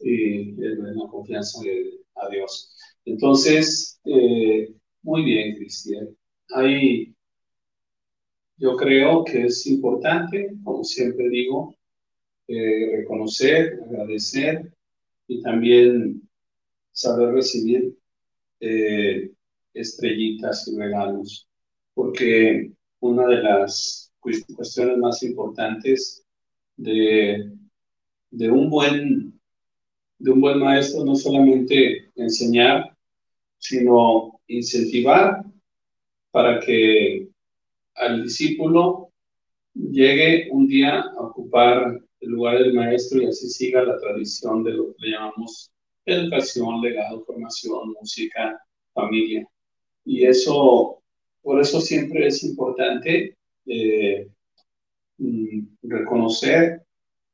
y 0.00 0.50
en 0.64 0.96
la 0.96 1.08
confianza 1.08 1.60
de, 1.62 2.00
a 2.16 2.28
Dios. 2.28 2.76
Entonces, 3.04 4.00
eh, 4.04 4.74
muy 5.02 5.24
bien, 5.24 5.54
Cristian. 5.54 6.08
Ahí 6.54 7.14
yo 8.56 8.74
creo 8.76 9.24
que 9.24 9.44
es 9.44 9.66
importante, 9.66 10.56
como 10.64 10.82
siempre 10.82 11.28
digo, 11.28 11.76
eh, 12.48 12.96
reconocer, 12.96 13.78
agradecer 13.86 14.74
y 15.28 15.40
también 15.42 16.28
saber 16.90 17.34
recibir 17.34 17.97
eh, 18.60 19.30
estrellitas 19.74 20.66
y 20.68 20.76
regalos, 20.78 21.48
porque 21.94 22.72
una 23.00 23.26
de 23.26 23.42
las 23.42 24.12
cues- 24.20 24.44
cuestiones 24.54 24.98
más 24.98 25.22
importantes 25.22 26.24
de, 26.76 27.52
de 28.30 28.50
un 28.50 28.70
buen 28.70 29.34
de 30.20 30.32
un 30.32 30.40
buen 30.40 30.58
maestro 30.58 31.04
no 31.04 31.14
solamente 31.14 32.10
enseñar, 32.16 32.96
sino 33.58 34.40
incentivar 34.48 35.44
para 36.32 36.58
que 36.60 37.28
al 37.94 38.24
discípulo 38.24 39.12
llegue 39.74 40.48
un 40.50 40.66
día 40.66 41.00
a 41.00 41.20
ocupar 41.20 42.00
el 42.20 42.30
lugar 42.30 42.58
del 42.58 42.74
maestro 42.74 43.22
y 43.22 43.26
así 43.26 43.48
siga 43.48 43.84
la 43.84 43.96
tradición 43.98 44.64
de 44.64 44.72
lo 44.72 44.94
que 44.96 45.08
llamamos 45.10 45.70
educación, 46.14 46.80
legado, 46.80 47.24
formación, 47.24 47.94
música, 48.00 48.60
familia. 48.92 49.46
Y 50.04 50.24
eso, 50.24 51.02
por 51.42 51.60
eso 51.60 51.80
siempre 51.80 52.26
es 52.26 52.42
importante 52.44 53.36
eh, 53.66 54.28
mm, 55.18 55.60
reconocer 55.82 56.82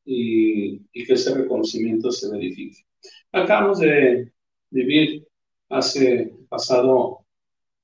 y, 0.05 0.83
y 0.93 1.05
que 1.05 1.15
ese 1.15 1.35
reconocimiento 1.35 2.11
se 2.11 2.31
verifique. 2.31 2.85
Acabamos 3.33 3.81
de 3.81 4.33
vivir 4.71 5.27
hace 5.69 6.33
pasado 6.49 7.25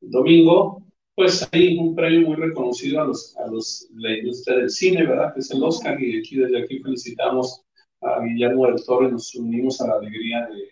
domingo, 0.00 0.82
pues 1.14 1.46
hay 1.52 1.76
un 1.76 1.94
premio 1.94 2.28
muy 2.28 2.36
reconocido 2.36 3.02
a 3.02 3.04
los, 3.04 3.36
a 3.36 3.46
los, 3.46 3.88
la 3.94 4.16
industria 4.16 4.58
del 4.58 4.70
cine, 4.70 5.06
¿verdad? 5.06 5.34
Que 5.34 5.40
es 5.40 5.50
el 5.50 5.62
Oscar, 5.62 6.00
y 6.02 6.18
aquí 6.18 6.36
desde 6.36 6.62
aquí 6.62 6.78
felicitamos 6.80 7.62
a 8.00 8.20
Guillermo 8.24 8.66
del 8.66 8.82
Toro 8.84 9.10
nos 9.10 9.34
unimos 9.34 9.80
a 9.80 9.88
la 9.88 9.94
alegría 9.96 10.46
de, 10.46 10.68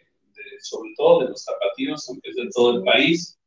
sobre 0.60 0.92
todo 0.96 1.20
de 1.20 1.30
los 1.30 1.42
zapatillos, 1.42 2.08
aunque 2.08 2.30
es 2.30 2.36
de 2.36 2.48
todo 2.54 2.76
el 2.76 2.84
país. 2.84 3.38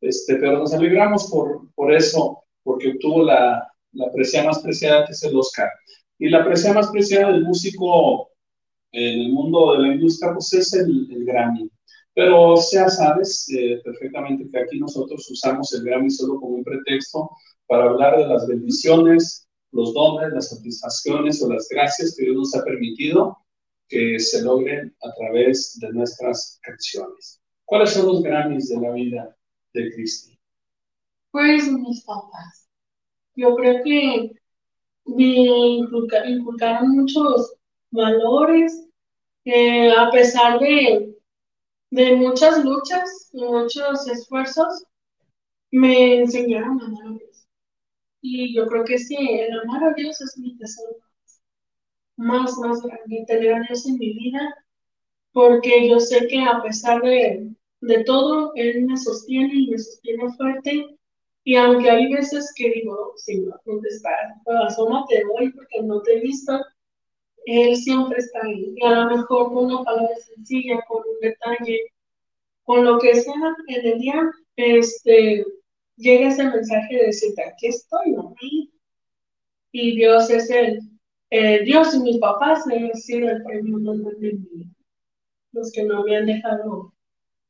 Este, 0.00 0.36
pero 0.36 0.58
nos 0.58 0.72
alegramos 0.74 1.30
por, 1.30 1.72
por 1.74 1.92
eso, 1.92 2.42
porque 2.62 2.90
obtuvo 2.90 3.22
la, 3.24 3.72
la 3.92 4.10
presea 4.10 4.44
más 4.44 4.60
preciada, 4.60 5.06
que 5.06 5.12
es 5.12 5.22
el 5.22 5.36
Oscar. 5.36 5.70
Y 6.18 6.28
la 6.28 6.44
presea 6.44 6.72
más 6.72 6.90
preciada 6.90 7.32
del 7.32 7.44
músico 7.44 8.30
en 8.92 9.20
el 9.20 9.32
mundo 9.32 9.72
de 9.72 9.78
la 9.80 9.94
industria, 9.94 10.32
pues 10.32 10.52
es 10.52 10.72
el, 10.74 11.08
el 11.10 11.24
Grammy. 11.24 11.70
Pero 12.14 12.56
ya 12.70 12.88
sabes 12.88 13.48
eh, 13.56 13.80
perfectamente 13.82 14.48
que 14.50 14.58
aquí 14.58 14.78
nosotros 14.78 15.28
usamos 15.30 15.72
el 15.72 15.84
Grammy 15.84 16.10
solo 16.10 16.38
como 16.38 16.56
un 16.56 16.64
pretexto 16.64 17.30
para 17.66 17.84
hablar 17.84 18.18
de 18.18 18.26
las 18.26 18.46
bendiciones, 18.46 19.48
los 19.72 19.94
dones, 19.94 20.32
las 20.32 20.50
satisfacciones 20.50 21.42
o 21.42 21.50
las 21.50 21.66
gracias 21.70 22.14
que 22.14 22.24
Dios 22.24 22.36
nos 22.36 22.54
ha 22.54 22.64
permitido 22.64 23.38
que 23.92 24.18
se 24.18 24.42
logren 24.42 24.96
a 25.02 25.14
través 25.14 25.78
de 25.80 25.92
nuestras 25.92 26.58
canciones. 26.62 27.42
¿Cuáles 27.66 27.90
son 27.92 28.06
los 28.06 28.22
Grammys 28.22 28.70
de 28.70 28.80
la 28.80 28.92
vida 28.92 29.36
de 29.74 29.92
Cristi? 29.92 30.38
Pues 31.30 31.70
mis 31.70 32.04
papás. 32.04 32.68
Yo 33.36 33.54
creo 33.56 33.82
que 33.84 34.32
me 35.06 35.24
inculca- 35.78 36.26
inculcaron 36.28 36.96
muchos 36.96 37.54
valores, 37.90 38.88
eh, 39.44 39.92
a 39.92 40.10
pesar 40.10 40.60
de, 40.60 41.16
de 41.90 42.16
muchas 42.16 42.64
luchas 42.64 43.30
y 43.32 43.44
muchos 43.44 44.08
esfuerzos, 44.08 44.84
me 45.72 46.20
enseñaron 46.20 46.80
a 46.82 46.86
amar 46.86 47.06
a 47.08 47.18
Dios. 47.18 47.48
Y 48.22 48.54
yo 48.56 48.66
creo 48.68 48.84
que 48.84 48.98
sí, 48.98 49.16
el 49.18 49.58
amar 49.60 49.84
a 49.84 49.94
Dios 49.94 50.20
es 50.22 50.38
mi 50.38 50.56
tesoro. 50.58 50.96
Más, 52.16 52.56
más 52.58 52.82
grande, 52.82 53.24
tener 53.26 53.54
a 53.54 53.60
Dios 53.60 53.86
en 53.86 53.98
mi 53.98 54.12
vida, 54.12 54.54
porque 55.32 55.88
yo 55.88 55.98
sé 56.00 56.26
que 56.28 56.42
a 56.42 56.62
pesar 56.62 57.02
de, 57.02 57.50
de 57.80 58.04
todo, 58.04 58.52
Él 58.54 58.84
me 58.86 58.96
sostiene 58.96 59.54
y 59.54 59.70
me 59.70 59.78
sostiene 59.78 60.32
fuerte. 60.36 60.96
Y 61.44 61.56
aunque 61.56 61.90
hay 61.90 62.12
veces 62.12 62.52
que 62.56 62.70
digo, 62.70 63.14
Señor, 63.16 63.60
¿dónde 63.64 63.88
estás? 63.88 64.14
Asómate 64.66 65.22
hoy 65.36 65.50
porque 65.52 65.82
no 65.82 66.00
te 66.02 66.14
he 66.14 66.20
visto. 66.20 66.60
Él 67.46 67.76
siempre 67.76 68.18
está 68.18 68.40
ahí. 68.44 68.74
Y 68.76 68.84
a 68.84 68.90
lo 68.90 69.16
mejor 69.16 69.52
con 69.52 69.66
una 69.66 69.82
palabra 69.82 70.14
sencilla, 70.16 70.80
con 70.86 70.98
un 70.98 71.20
detalle, 71.20 71.80
con 72.62 72.84
lo 72.84 72.98
que 73.00 73.14
sea 73.16 73.34
en 73.66 73.86
el 73.86 73.98
día, 73.98 74.30
este, 74.56 75.44
llega 75.96 76.28
ese 76.28 76.44
mensaje 76.44 76.96
de 76.96 77.06
decirte, 77.06 77.42
aquí 77.44 77.66
estoy, 77.66 78.12
¿no? 78.12 78.34
Y 79.72 79.96
Dios 79.96 80.30
es 80.30 80.50
el, 80.50 80.80
eh, 81.34 81.64
Dios 81.64 81.94
y 81.94 82.00
mis 82.00 82.18
papás 82.18 82.64
han 82.66 82.94
sido 82.94 83.30
el 83.30 83.42
premio 83.42 83.78
más 83.78 84.20
de. 84.20 84.38
Los 85.52 85.72
que 85.72 85.82
no 85.84 86.04
me 86.04 86.16
han 86.16 86.26
dejado 86.26 86.92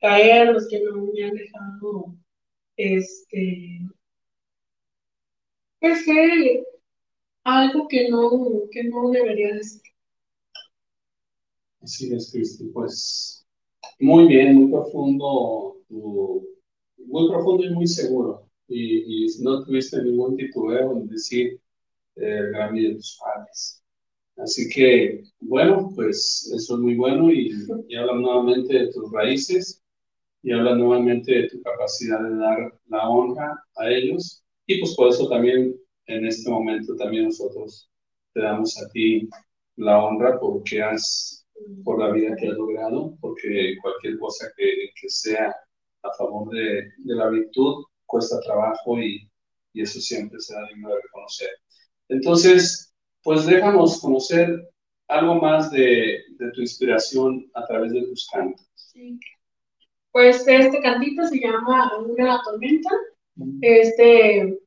caer, 0.01 0.53
los 0.53 0.69
que 0.69 0.81
no 0.83 1.07
me 1.13 1.25
han 1.25 1.35
dejado, 1.35 2.15
este, 2.77 3.81
pues 5.81 6.07
algo 7.43 7.89
que 7.89 8.09
no, 8.09 8.31
que 8.71 8.85
no 8.85 9.11
debería 9.11 9.55
de 9.55 9.65
ser. 9.65 9.83
Así 11.81 12.15
es, 12.15 12.31
Cristi, 12.31 12.67
pues 12.67 13.45
muy 13.99 14.29
bien, 14.29 14.55
muy 14.55 14.71
profundo, 14.71 15.77
muy 15.89 17.29
profundo 17.29 17.65
y 17.65 17.71
muy 17.71 17.89
seguro. 17.89 18.49
Y, 18.69 19.25
y 19.27 19.43
no 19.43 19.65
tuviste 19.65 20.01
ningún 20.05 20.37
titubeo 20.37 20.93
en 20.93 21.09
decir 21.09 21.62
el 22.17 22.51
gran 22.51 22.75
de 22.75 22.95
tus 22.95 23.19
padres. 23.23 23.83
Así 24.37 24.69
que, 24.69 25.25
bueno, 25.41 25.91
pues 25.95 26.51
eso 26.55 26.75
es 26.75 26.81
muy 26.81 26.97
bueno 26.97 27.31
y, 27.31 27.53
y 27.89 27.97
habla 27.97 28.15
nuevamente 28.15 28.75
de 28.79 28.93
tus 28.93 29.11
raíces 29.13 29.83
y 30.43 30.53
habla 30.53 30.75
nuevamente 30.75 31.33
de 31.33 31.49
tu 31.49 31.63
capacidad 31.63 32.21
de 32.21 32.37
dar 32.37 32.75
la 32.89 33.09
honra 33.09 33.65
a 33.77 33.91
ellos. 33.91 34.45
Y 34.67 34.81
pues 34.81 34.95
por 34.95 35.09
eso 35.09 35.29
también 35.29 35.77
en 36.07 36.27
este 36.27 36.51
momento 36.51 36.97
también 36.97 37.25
nosotros 37.27 37.89
te 38.35 38.41
damos 38.41 38.77
a 38.83 38.89
ti 38.91 39.29
la 39.77 40.03
honra 40.05 40.39
porque 40.41 40.83
has, 40.83 41.47
por 41.85 42.01
la 42.01 42.13
vida 42.13 42.37
que 42.37 42.49
has 42.49 42.55
logrado, 42.57 43.17
porque 43.21 43.77
cualquier 43.81 44.19
cosa 44.19 44.47
que, 44.57 44.91
que 45.01 45.09
sea 45.09 45.55
a 46.03 46.13
favor 46.15 46.51
de, 46.51 46.91
de, 46.99 47.15
la 47.15 47.29
virtud 47.29 47.85
cuesta 48.07 48.41
trabajo 48.41 48.99
y, 49.01 49.29
y 49.73 49.83
eso 49.83 50.01
siempre 50.01 50.41
será 50.41 50.67
digno 50.69 50.89
de 50.91 50.97
reconocer. 51.03 51.51
Entonces, 52.13 52.93
pues 53.23 53.47
déjanos 53.47 54.01
conocer 54.01 54.71
algo 55.09 55.37
más 55.37 55.71
de, 55.71 56.21
de 56.39 56.51
tu 56.53 56.61
inspiración 56.61 57.51
a 57.55 57.65
través 57.67 57.93
de 57.93 58.03
tus 58.03 58.29
cantos. 58.29 58.67
Sí. 58.75 59.19
Pues 60.11 60.47
este 60.47 60.81
cantito 60.83 61.25
se 61.25 61.41
llama 61.41 61.91
Una 61.99 62.41
tormenta. 62.45 62.91
Este 63.63 64.59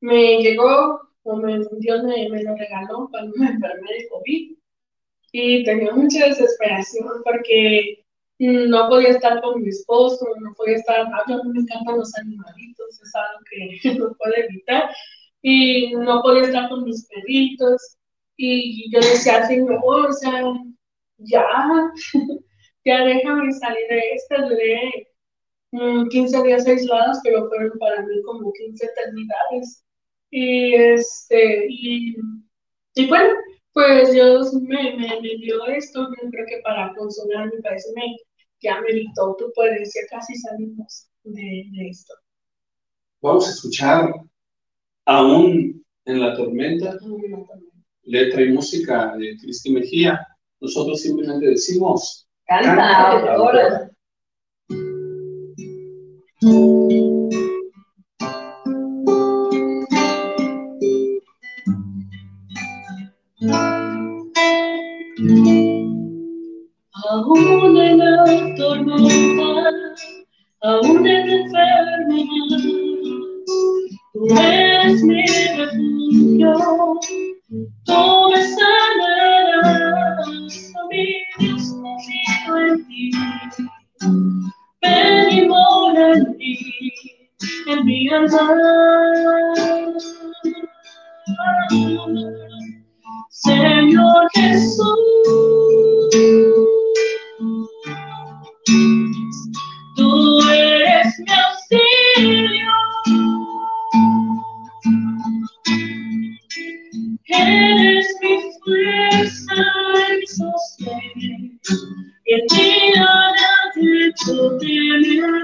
me 0.00 0.42
llegó, 0.42 1.00
o 1.22 1.36
me, 1.36 1.60
Dios 1.78 2.02
me, 2.04 2.28
me, 2.28 2.42
lo 2.42 2.56
regaló 2.56 3.08
cuando 3.10 3.34
me 3.36 3.48
enfermé 3.48 3.90
de 3.90 4.08
COVID. 4.08 4.56
Y 5.32 5.64
tenía 5.64 5.92
mucha 5.92 6.26
desesperación 6.26 7.22
porque 7.24 8.04
no 8.38 8.88
podía 8.88 9.10
estar 9.10 9.40
con 9.40 9.62
mi 9.62 9.68
esposo, 9.68 10.26
no 10.40 10.52
podía 10.54 10.76
estar, 10.76 11.00
a 11.00 11.24
mí 11.26 11.36
me 11.52 11.60
encantan 11.60 11.98
los 11.98 12.14
animalitos, 12.16 13.00
es 13.02 13.14
algo 13.14 13.40
que 13.50 13.94
no 13.98 14.12
puedo 14.14 14.34
evitar. 14.36 14.90
Y 15.42 15.92
no 15.94 16.22
podía 16.22 16.44
estar 16.44 16.68
con 16.68 16.84
mis 16.84 17.06
perritos. 17.06 17.96
Y 18.36 18.90
yo 18.92 19.00
decía, 19.00 19.46
Señor, 19.46 19.80
o 19.84 20.12
sea, 20.12 20.42
ya, 21.18 21.46
ya 22.84 23.04
déjame 23.04 23.52
salir 23.52 23.88
de 23.88 24.12
esta, 24.14 24.42
duré 24.42 25.08
15 26.10 26.38
mm, 26.38 26.42
días 26.42 26.66
aislados, 26.66 27.18
pero 27.24 27.48
fueron 27.48 27.78
para 27.78 28.02
mí 28.02 28.22
como 28.22 28.52
15 28.52 28.86
eternidades. 28.86 29.84
Y 30.30 30.74
este, 30.74 31.66
y, 31.68 32.16
y 32.94 33.08
bueno, 33.08 33.34
pues 33.72 34.12
Dios 34.12 34.52
me, 34.54 34.96
me, 34.96 35.20
me, 35.20 35.36
dio 35.38 35.64
esto, 35.66 36.08
yo 36.22 36.30
creo 36.30 36.46
que 36.46 36.60
para 36.62 36.94
consolarme, 36.94 37.60
parece 37.62 37.90
me, 37.94 38.16
ya 38.60 38.80
me 38.80 38.92
dictó, 38.92 39.36
tú 39.38 39.50
puedes, 39.54 39.92
ya 39.94 40.06
casi 40.10 40.34
salimos 40.36 41.08
de 41.24 41.88
esto. 41.88 42.14
Vamos 43.20 43.46
a 43.46 43.50
escuchar 43.50 44.12
Aún 45.06 45.84
en 46.04 46.20
la 46.20 46.34
tormenta, 46.36 46.96
letra 48.04 48.42
y 48.42 48.52
música 48.52 49.16
de 49.16 49.36
Cristi 49.38 49.72
Mejía. 49.72 50.26
Nosotros 50.60 51.00
simplemente 51.00 51.46
decimos, 51.46 52.28
Canta, 52.46 53.34
ahora. 53.34 53.90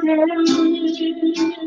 friend. 0.08 1.57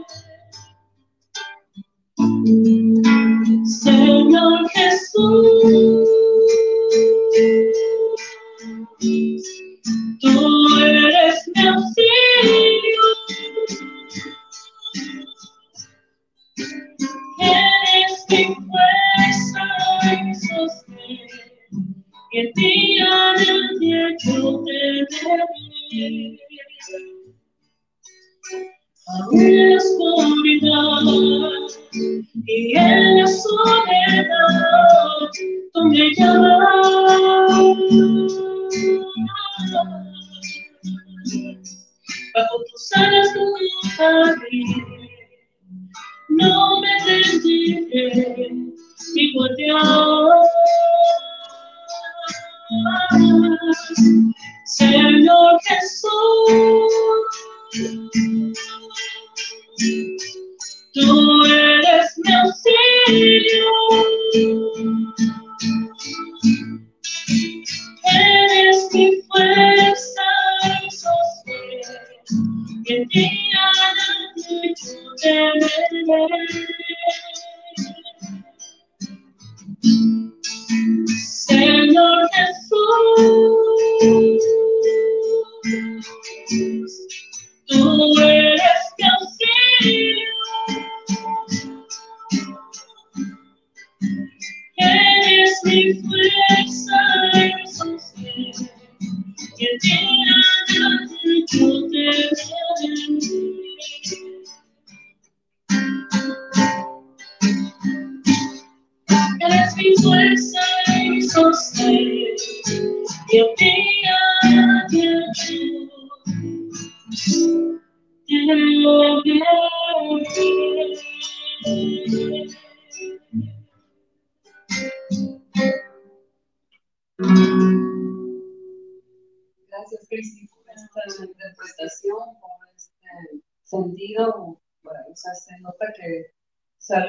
resting 95.66 96.04
place. 96.10 96.90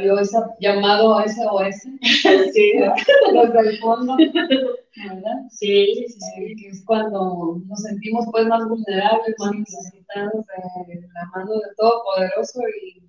Salió 0.03 0.19
ese 0.19 0.39
llamado 0.61 1.21
SOS 1.21 1.83
Sí, 2.53 2.73
desde 3.33 3.71
el 3.71 3.79
fondo, 3.79 4.17
¿verdad? 4.17 5.43
sí, 5.51 6.07
sí, 6.09 6.09
Sí, 6.09 6.19
sí. 6.37 6.57
que 6.57 6.69
es 6.69 6.85
cuando 6.85 7.61
nos 7.67 7.83
sentimos 7.83 8.27
pues 8.33 8.47
más 8.47 8.69
vulnerables, 8.69 9.35
más 9.39 9.53
necesitados 9.55 10.45
de 10.87 11.01
la 11.15 11.25
mano 11.35 11.53
de 11.53 11.75
Todopoderoso 11.77 12.61
y, 12.83 13.03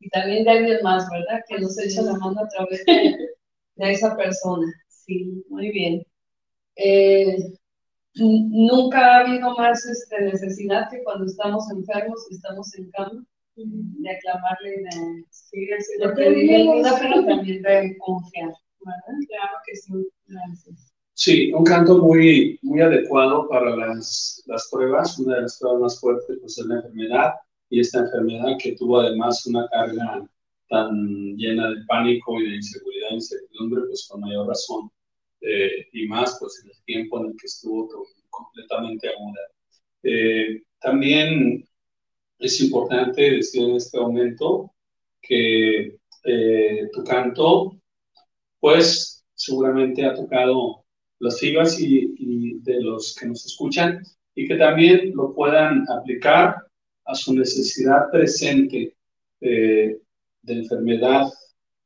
y 0.00 0.08
también 0.10 0.44
de 0.44 0.50
alguien 0.50 0.78
más, 0.82 1.08
¿verdad? 1.10 1.40
Que 1.48 1.58
nos 1.60 1.78
echa 1.78 2.02
la 2.02 2.14
mano 2.14 2.40
a 2.40 2.48
través 2.48 2.84
de, 2.86 3.16
de 3.76 3.90
esa 3.92 4.16
persona. 4.16 4.66
Sí, 4.88 5.44
muy 5.48 5.70
bien. 5.70 6.04
Eh, 6.76 7.36
nunca 8.16 8.98
ha 8.98 9.20
habido 9.20 9.54
más 9.56 9.84
este, 9.86 10.22
necesidad 10.22 10.88
que 10.90 11.02
cuando 11.02 11.24
estamos 11.26 11.70
enfermos 11.70 12.26
y 12.30 12.34
estamos 12.34 12.74
en 12.76 12.90
cama 12.90 13.24
de 13.56 14.10
aclamarle 14.10 14.74
y 14.74 14.82
de, 14.82 15.24
Sí, 15.30 15.66
lo 15.98 16.14
pedirle 16.14 16.56
ayuda, 16.56 16.98
pedimos. 16.98 17.00
pero 17.00 17.24
también 17.26 17.62
de 17.62 17.96
confiar, 17.98 18.48
¿verdad? 18.80 19.18
Claro 19.28 19.56
que 19.66 19.76
sí. 19.76 19.92
Gracias. 20.26 20.92
Sí, 21.14 21.52
un 21.52 21.64
canto 21.64 21.98
muy, 21.98 22.58
muy 22.62 22.80
adecuado 22.80 23.48
para 23.48 23.76
las, 23.76 24.42
las 24.46 24.68
pruebas. 24.70 25.18
Una 25.18 25.36
de 25.36 25.42
las 25.42 25.58
pruebas 25.58 25.80
más 25.80 26.00
fuertes 26.00 26.38
pues, 26.40 26.58
es 26.58 26.66
la 26.66 26.76
enfermedad 26.76 27.34
y 27.68 27.80
esta 27.80 28.00
enfermedad 28.00 28.56
que 28.58 28.72
tuvo 28.72 29.00
además 29.00 29.46
una 29.46 29.68
carga 29.68 30.26
tan 30.68 31.36
llena 31.36 31.70
de 31.70 31.84
pánico 31.86 32.40
y 32.40 32.48
de 32.48 32.56
inseguridad 32.56 33.10
e 33.10 33.14
incertidumbre, 33.14 33.82
pues 33.86 34.08
con 34.08 34.20
mayor 34.22 34.48
razón. 34.48 34.90
Eh, 35.42 35.86
y 35.92 36.06
más 36.06 36.36
pues 36.40 36.62
en 36.64 36.70
el 36.70 36.84
tiempo 36.84 37.20
en 37.20 37.26
el 37.32 37.36
que 37.36 37.46
estuvo 37.46 37.88
completamente 38.30 39.08
aguda. 39.08 39.40
Eh, 40.04 40.62
también 40.80 41.64
es 42.42 42.60
importante 42.60 43.22
decir 43.22 43.62
en 43.62 43.76
este 43.76 43.98
momento 43.98 44.72
que 45.20 45.96
eh, 46.24 46.88
tu 46.92 47.04
canto, 47.04 47.76
pues 48.60 49.24
seguramente 49.34 50.04
ha 50.04 50.14
tocado 50.14 50.84
las 51.20 51.38
fibras 51.38 51.80
y, 51.80 52.14
y 52.18 52.58
de 52.60 52.80
los 52.82 53.14
que 53.14 53.26
nos 53.26 53.46
escuchan 53.46 54.02
y 54.34 54.46
que 54.48 54.56
también 54.56 55.12
lo 55.14 55.32
puedan 55.34 55.84
aplicar 55.88 56.56
a 57.04 57.14
su 57.14 57.34
necesidad 57.34 58.10
presente 58.10 58.96
eh, 59.40 59.98
de 60.42 60.52
enfermedad 60.52 61.28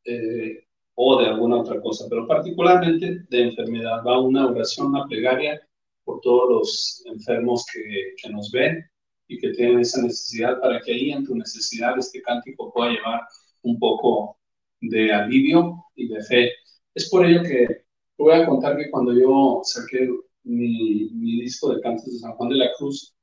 eh, 0.04 0.64
o 0.94 1.20
de 1.20 1.28
alguna 1.28 1.61
otra 1.61 1.80
cosa, 1.80 2.07
pero 2.09 2.26
particularmente 2.26 3.24
de 3.28 3.42
enfermedad. 3.42 4.02
Va 4.07 4.20
una 4.20 4.46
oración, 4.46 4.88
una 4.88 5.07
plegaria 5.07 5.61
por 6.04 6.20
todos 6.20 6.48
los 6.48 7.02
enfermos 7.07 7.66
que, 7.72 8.14
que 8.22 8.30
nos 8.30 8.50
ven 8.50 8.88
y 9.29 9.39
que 9.39 9.51
tienen 9.51 9.81
esa 9.81 10.03
necesidad 10.03 10.61
para 10.61 10.81
que 10.81 10.93
ahí 10.93 11.11
en 11.12 11.24
tu 11.24 11.35
necesidad 11.35 11.99
este 11.99 12.22
cántico 12.22 12.72
pueda 12.72 12.93
llevar 12.93 13.22
un 13.62 13.79
poco 13.79 14.39
de 14.81 15.12
alivio 15.12 15.85
y 15.95 16.09
de 16.09 16.22
fe. 16.22 16.53
Es 16.95 17.11
por 17.11 17.27
ello 17.27 17.43
que 17.43 17.85
voy 18.18 18.35
a 18.35 18.47
contar 18.47 18.77
que 18.77 18.91
cuando 18.91 19.12
yo 19.12 19.61
saqué 19.64 20.09
mi, 20.45 21.11
mi 21.11 21.41
disco 21.43 21.74
de 21.74 21.81
cantos 21.81 22.07
de 22.07 22.18
San 22.18 22.33
Juan 22.33 22.51
de 22.51 22.57
la 22.57 22.72
Cruz, 22.79 23.14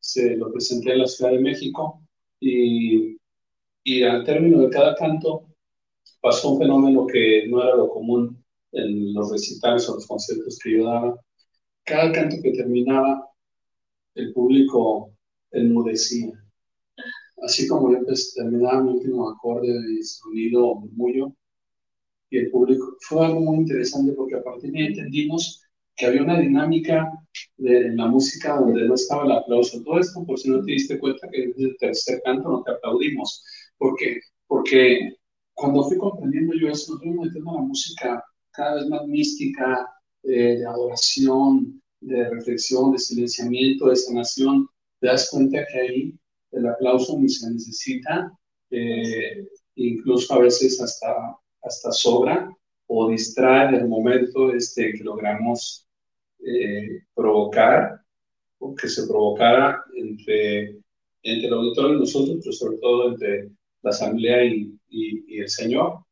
se 0.00 0.36
lo 0.36 0.52
presenté 0.52 0.92
en 0.92 0.98
la 0.98 1.06
Ciudad 1.06 1.32
de 1.32 1.38
México 1.38 2.02
y, 2.40 3.16
y 3.84 4.02
al 4.02 4.24
término 4.24 4.60
de 4.60 4.70
cada 4.70 4.94
canto 4.96 5.46
pasó 6.20 6.50
un 6.50 6.58
fenómeno 6.58 7.06
que 7.06 7.46
no 7.48 7.62
era 7.62 7.76
lo 7.76 7.88
común 7.88 8.44
en 8.72 9.14
los 9.14 9.30
recitales 9.30 9.88
o 9.88 9.94
los 9.94 10.06
conciertos 10.06 10.58
que 10.58 10.76
yo 10.76 10.86
daba. 10.86 11.20
Cada 11.84 12.12
canto 12.12 12.36
que 12.42 12.52
terminaba, 12.52 13.28
el 14.14 14.32
público 14.32 15.12
enmudecía. 15.52 16.32
Así 17.42 17.66
como 17.68 17.92
yo 17.92 18.04
pues, 18.04 18.34
terminaba 18.34 18.82
mi 18.82 18.92
último 18.92 19.28
acorde 19.28 19.72
de 19.72 20.02
sonido 20.02 20.76
murmullo, 20.76 21.34
y 22.32 22.38
el 22.38 22.50
público. 22.50 22.96
Fue 23.00 23.26
algo 23.26 23.40
muy 23.40 23.58
interesante 23.58 24.12
porque 24.12 24.36
a 24.36 24.42
partir 24.42 24.72
de 24.72 24.78
ahí 24.80 24.86
entendimos 24.86 25.62
que 25.94 26.06
había 26.06 26.22
una 26.22 26.40
dinámica 26.40 27.10
de 27.58 27.88
en 27.88 27.96
la 27.98 28.06
música 28.06 28.56
donde 28.56 28.86
no 28.88 28.94
estaba 28.94 29.24
el 29.24 29.32
aplauso. 29.32 29.82
Todo 29.82 30.00
esto, 30.00 30.24
por 30.24 30.38
si 30.38 30.48
no 30.48 30.64
te 30.64 30.72
diste 30.72 30.98
cuenta 30.98 31.28
que 31.30 31.48
desde 31.48 31.64
el 31.64 31.76
tercer 31.76 32.22
canto 32.24 32.48
no 32.48 32.62
te 32.62 32.72
aplaudimos. 32.72 33.44
¿Por 33.76 33.96
qué? 33.96 34.20
Porque 34.46 35.16
cuando 35.52 35.84
fui 35.84 35.98
comprendiendo 35.98 36.54
yo 36.54 36.70
eso, 36.70 36.94
nos 36.94 37.02
fui 37.02 37.10
metiendo 37.10 37.52
la 37.52 37.60
música 37.60 38.24
cada 38.52 38.76
vez 38.76 38.88
más 38.88 39.06
mística, 39.06 39.86
eh, 40.22 40.56
de 40.58 40.66
adoración, 40.66 41.82
de 42.00 42.30
reflexión, 42.30 42.92
de 42.92 42.98
silenciamiento, 42.98 43.88
de 43.88 43.96
sanación. 43.96 44.66
Te 45.02 45.08
das 45.08 45.28
cuenta 45.30 45.66
que 45.70 45.78
ahí 45.78 46.14
el 46.52 46.66
aplauso 46.66 47.18
ni 47.18 47.28
se 47.28 47.50
necesita, 47.50 48.32
eh, 48.70 49.46
incluso 49.74 50.32
a 50.32 50.38
veces 50.38 50.80
hasta 50.80 51.36
hasta 51.62 51.92
sobra 51.92 52.50
o 52.86 53.08
distrae 53.08 53.76
el 53.76 53.88
momento 53.88 54.52
este, 54.52 54.92
que 54.92 55.04
logramos 55.04 55.86
eh, 56.44 57.02
provocar 57.14 58.00
o 58.58 58.74
que 58.74 58.88
se 58.88 59.06
provocara 59.06 59.82
entre, 59.96 60.80
entre 61.22 61.46
el 61.46 61.52
auditorio 61.54 61.96
y 61.96 62.00
nosotros, 62.00 62.38
pero 62.42 62.52
sobre 62.52 62.76
todo 62.78 63.12
entre 63.12 63.50
la 63.82 63.90
asamblea 63.90 64.44
y, 64.44 64.78
y, 64.88 65.36
y 65.36 65.40
el 65.40 65.48
Señor. 65.48 66.04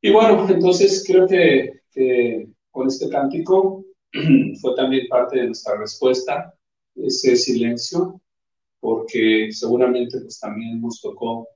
Y 0.00 0.10
bueno, 0.10 0.48
entonces 0.48 1.04
creo 1.06 1.26
que, 1.26 1.82
que 1.92 2.48
con 2.70 2.86
este 2.86 3.08
cántico 3.08 3.84
fue 4.60 4.74
también 4.74 5.08
parte 5.08 5.38
de 5.38 5.46
nuestra 5.46 5.76
respuesta, 5.76 6.54
ese 7.02 7.36
silencio, 7.36 8.20
porque 8.80 9.48
seguramente 9.52 10.20
pues 10.20 10.38
también 10.38 10.80
nos 10.80 11.00
tocó 11.00 11.48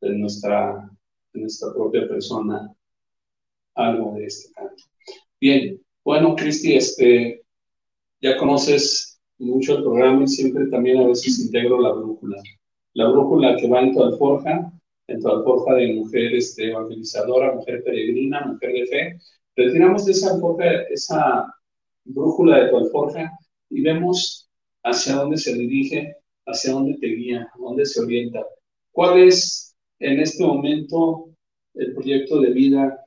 en 0.00 0.20
nuestra 0.20 0.90
en 1.34 1.42
nuestra 1.42 1.72
propia 1.72 2.08
persona 2.08 2.72
algo 3.74 4.14
de 4.14 4.26
este 4.26 4.52
canto. 4.52 4.84
Bien, 5.40 5.80
bueno, 6.04 6.36
Cristi, 6.36 6.76
este, 6.76 7.42
ya 8.20 8.36
conoces 8.36 9.20
mucho 9.38 9.76
el 9.76 9.82
programa 9.82 10.24
y 10.24 10.28
siempre 10.28 10.66
también 10.66 10.98
a 10.98 11.06
veces 11.06 11.38
integro 11.40 11.80
la 11.80 11.92
brújula. 11.92 12.40
La 12.94 13.08
brújula 13.08 13.56
que 13.56 13.68
va 13.68 13.80
en 13.80 13.92
tu 13.92 14.02
alforja, 14.02 14.72
en 15.08 15.20
tu 15.20 15.28
alforja 15.28 15.74
de 15.74 15.94
mujer 15.94 16.34
este, 16.34 16.70
evangelizadora, 16.70 17.54
mujer 17.54 17.82
peregrina, 17.82 18.46
mujer 18.46 18.72
de 18.72 18.86
fe. 18.86 19.18
Retiramos 19.56 20.06
de 20.06 20.12
esa 20.12 20.34
alforja, 20.34 20.82
esa 20.90 21.54
brújula 22.04 22.64
de 22.64 22.70
tu 22.70 22.76
alforja 22.78 23.38
y 23.70 23.82
vemos 23.82 24.43
hacia 24.84 25.16
dónde 25.16 25.36
se 25.36 25.54
dirige, 25.54 26.16
hacia 26.46 26.72
dónde 26.72 26.96
te 26.98 27.06
guía, 27.08 27.48
dónde 27.58 27.84
se 27.86 28.00
orienta. 28.00 28.44
¿Cuál 28.92 29.18
es 29.18 29.74
en 29.98 30.20
este 30.20 30.44
momento 30.44 31.30
el 31.74 31.92
proyecto 31.94 32.40
de 32.40 32.50
vida, 32.50 33.04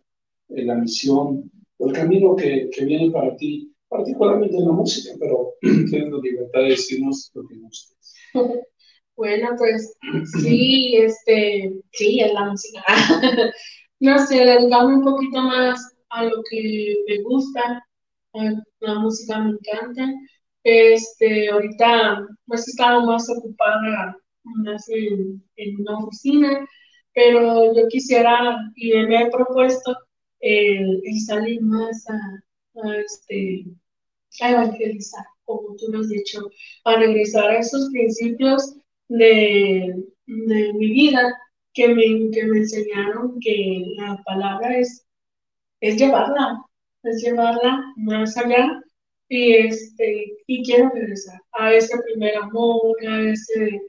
eh, 0.49 0.65
la 0.65 0.75
misión, 0.75 1.49
o 1.77 1.87
el 1.87 1.93
camino 1.93 2.35
que, 2.35 2.69
que, 2.71 2.85
viene 2.85 3.11
para 3.11 3.35
ti, 3.37 3.71
particularmente 3.87 4.57
en 4.57 4.65
la 4.65 4.71
música, 4.71 5.15
pero 5.19 5.53
tienes 5.61 6.11
la 6.11 6.19
libertad 6.19 6.61
de 6.61 6.69
decirnos 6.69 7.31
lo 7.33 7.47
que 7.47 7.55
gustes. 7.55 8.13
Bueno, 9.15 9.55
pues 9.57 9.97
sí, 10.43 10.95
este, 10.95 11.73
sí, 11.91 12.19
es 12.19 12.33
la 12.33 12.51
música. 12.51 12.83
no 13.99 14.19
sé, 14.27 14.45
dedicarme 14.45 14.97
un 14.97 15.03
poquito 15.03 15.41
más 15.41 15.95
a 16.09 16.25
lo 16.25 16.43
que 16.51 16.95
me 17.07 17.23
gusta, 17.23 17.83
la 18.79 18.99
música 18.99 19.39
me 19.39 19.53
encanta. 19.53 20.13
Este, 20.63 21.49
ahorita 21.49 22.27
pues 22.45 22.67
he 22.67 22.71
estado 22.71 23.05
más 23.05 23.29
ocupada 23.29 24.17
más 24.55 24.87
en, 24.89 25.43
en 25.57 25.81
una 25.81 25.99
oficina, 25.99 26.67
pero 27.13 27.73
yo 27.75 27.87
quisiera 27.89 28.57
y 28.75 28.93
me 28.93 29.23
he 29.23 29.31
propuesto 29.31 29.95
el, 30.39 31.01
salir 31.25 31.61
más 31.61 32.05
a, 32.09 32.97
este, 32.99 33.65
evangelizar, 34.39 35.25
como 35.45 35.75
tú 35.77 35.91
lo 35.91 36.01
has 36.01 36.09
dicho, 36.09 36.41
a 36.85 36.95
regresar 36.97 37.49
a 37.49 37.59
esos 37.59 37.89
principios 37.91 38.75
de, 39.07 39.95
de 40.27 40.73
mi 40.73 40.91
vida 40.91 41.33
que 41.73 41.87
me, 41.87 42.29
que 42.31 42.45
me 42.45 42.59
enseñaron 42.59 43.39
que 43.39 43.83
la 43.97 44.21
palabra 44.25 44.77
es, 44.77 45.05
es 45.81 45.97
llevarla, 45.97 46.61
es 47.03 47.23
llevarla 47.23 47.83
más 47.95 48.37
allá 48.37 48.81
y, 49.29 49.53
este, 49.53 50.37
y 50.47 50.63
quiero 50.63 50.89
regresar 50.89 51.39
a 51.53 51.73
ese 51.73 51.97
primer 52.03 52.35
amor, 52.37 52.95
a 53.07 53.21
ese 53.29 53.81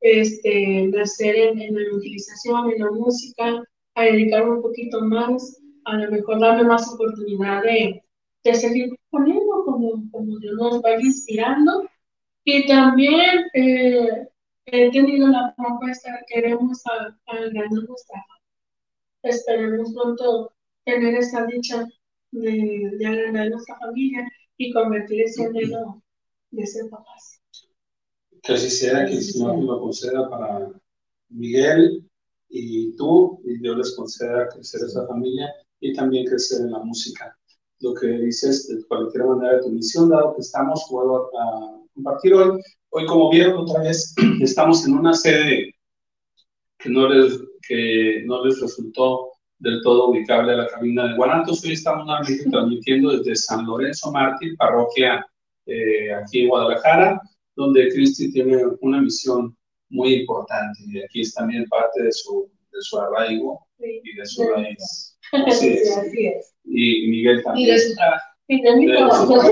este, 0.00 0.88
nacer 0.88 1.36
en, 1.36 1.60
en 1.60 1.74
la 1.74 1.94
utilización, 1.96 2.70
en 2.72 2.80
la 2.80 2.90
música, 2.90 3.62
a 3.94 4.02
dedicarme 4.04 4.56
un 4.56 4.62
poquito 4.62 5.00
más, 5.02 5.60
a 5.84 5.96
lo 5.96 6.10
mejor 6.10 6.40
darme 6.40 6.64
más 6.64 6.92
oportunidad 6.92 7.62
de, 7.62 8.02
de 8.44 8.54
seguir 8.54 8.94
poniendo 9.10 9.64
como, 9.64 10.10
como 10.10 10.38
Dios 10.38 10.54
nos 10.56 10.82
va 10.82 11.00
inspirando. 11.00 11.88
Y 12.44 12.66
también 12.66 13.46
eh, 13.54 14.28
he 14.66 14.90
tenido 14.90 15.28
la 15.28 15.54
propuesta, 15.56 16.10
queremos 16.28 16.82
agrandar 17.26 17.70
nuestra 17.72 18.24
Esperemos 19.22 19.92
pronto 19.92 20.52
tener 20.84 21.16
esa 21.16 21.44
dicha 21.46 21.84
de, 22.30 22.90
de 22.96 23.06
agrandar 23.06 23.50
nuestra 23.50 23.76
familia 23.78 24.28
y 24.56 24.72
convertirse 24.72 25.44
en 25.44 25.56
el 25.56 25.72
de 26.50 26.66
ser 26.66 26.88
papás. 26.88 27.40
Que 28.42 28.52
así 28.52 28.70
sea, 28.70 29.06
que 29.06 29.12
el 29.12 29.22
Señor 29.22 29.62
lo 29.62 29.80
conceda 29.80 30.28
para 30.30 30.70
Miguel 31.28 32.08
y 32.48 32.94
tú, 32.96 33.40
y 33.44 33.58
Dios 33.58 33.76
les 33.76 33.96
conceda 33.96 34.48
crecer 34.48 34.82
esa 34.84 35.06
familia 35.06 35.52
y 35.80 35.92
también 35.92 36.26
crecer 36.26 36.60
en 36.62 36.72
la 36.72 36.78
música. 36.78 37.36
Lo 37.80 37.92
que 37.94 38.06
dices 38.06 38.68
de 38.68 38.84
cualquier 38.86 39.24
manera 39.24 39.56
de 39.56 39.62
tu 39.62 39.70
misión, 39.70 40.08
dado 40.08 40.34
que 40.34 40.40
estamos, 40.40 40.86
puedo 40.88 41.30
a 41.38 41.82
compartir 41.94 42.34
hoy. 42.34 42.60
Hoy, 42.90 43.04
como 43.06 43.30
vieron 43.30 43.58
otra 43.58 43.82
vez, 43.82 44.14
estamos 44.40 44.86
en 44.86 44.94
una 44.94 45.12
sede 45.12 45.74
que 46.78 46.88
no 46.88 47.08
les, 47.08 47.38
que 47.68 48.22
no 48.26 48.44
les 48.44 48.60
resultó 48.60 49.32
del 49.58 49.80
todo 49.82 50.10
ubicable 50.10 50.52
a 50.52 50.56
la 50.56 50.66
cabina 50.68 51.08
de 51.08 51.16
Guanatos. 51.16 51.64
Hoy 51.64 51.72
estamos 51.72 52.06
transmitiendo 52.50 53.16
desde 53.16 53.34
San 53.36 53.66
Lorenzo 53.66 54.12
Mártir, 54.12 54.56
parroquia 54.56 55.26
eh, 55.66 56.12
aquí 56.12 56.42
en 56.42 56.48
Guadalajara, 56.48 57.20
donde 57.56 57.88
Cristi 57.88 58.32
tiene 58.32 58.58
una 58.80 59.00
misión 59.00 59.56
muy 59.88 60.14
importante 60.14 60.80
y 60.86 61.00
aquí 61.00 61.20
es 61.22 61.32
también 61.34 61.64
parte 61.66 62.02
de 62.02 62.12
su, 62.12 62.50
de 62.72 62.78
su 62.80 62.98
arraigo 62.98 63.66
y 63.78 64.14
de 64.14 64.26
su 64.26 64.44
raíz. 64.48 65.16
Así 65.46 65.68
es. 65.68 65.96
Así 65.96 66.26
es. 66.26 66.54
Y 66.64 67.06
Miguel 67.08 67.42
también. 67.42 67.68
Y 67.68 67.72
de 67.72 67.78
su 67.78 67.94
trabajo. 67.94 68.24
Y 68.48 68.62
de 68.62 68.76
mi 68.76 68.86
De 68.86 68.96
trabajo. 68.96 69.42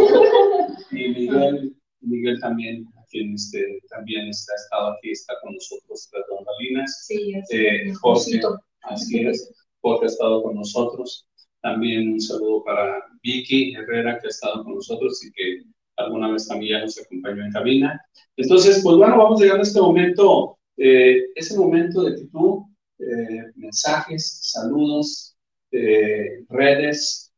Y 0.92 1.08
Miguel, 1.08 1.76
Miguel 2.00 2.40
también, 2.40 2.86
quien 3.10 3.34
este, 3.34 3.80
también 3.88 4.28
está, 4.28 4.52
ha 4.52 4.56
estado 4.56 4.92
aquí, 4.92 5.10
está 5.10 5.34
con 5.42 5.54
nosotros 5.54 6.08
tras 6.10 6.24
bambalinas. 6.30 7.04
Sí, 7.06 7.32
es 7.34 7.48
Eh, 7.52 7.92
cosito. 8.00 8.60
así 8.82 9.26
es, 9.26 9.50
Jorge 9.84 10.06
ha 10.06 10.08
estado 10.08 10.42
con 10.42 10.54
nosotros. 10.56 11.28
También 11.60 12.14
un 12.14 12.20
saludo 12.20 12.64
para 12.64 13.04
Vicky 13.22 13.74
Herrera, 13.74 14.18
que 14.18 14.28
ha 14.28 14.30
estado 14.30 14.64
con 14.64 14.76
nosotros 14.76 15.22
y 15.24 15.30
que 15.32 15.62
alguna 15.96 16.32
vez 16.32 16.48
también 16.48 16.80
nos 16.80 16.98
acompañó 16.98 17.44
en 17.44 17.52
cabina. 17.52 18.00
Entonces, 18.36 18.80
pues 18.82 18.96
bueno, 18.96 19.18
vamos 19.18 19.40
llegando 19.40 19.60
a 19.60 19.66
este 19.66 19.80
momento, 19.80 20.58
eh, 20.78 21.18
ese 21.34 21.56
momento 21.58 22.02
de 22.02 22.16
que 22.16 22.26
tú, 22.28 22.66
eh, 22.98 23.52
mensajes, 23.56 24.40
saludos, 24.42 25.36
eh, 25.70 26.44
redes, 26.48 27.30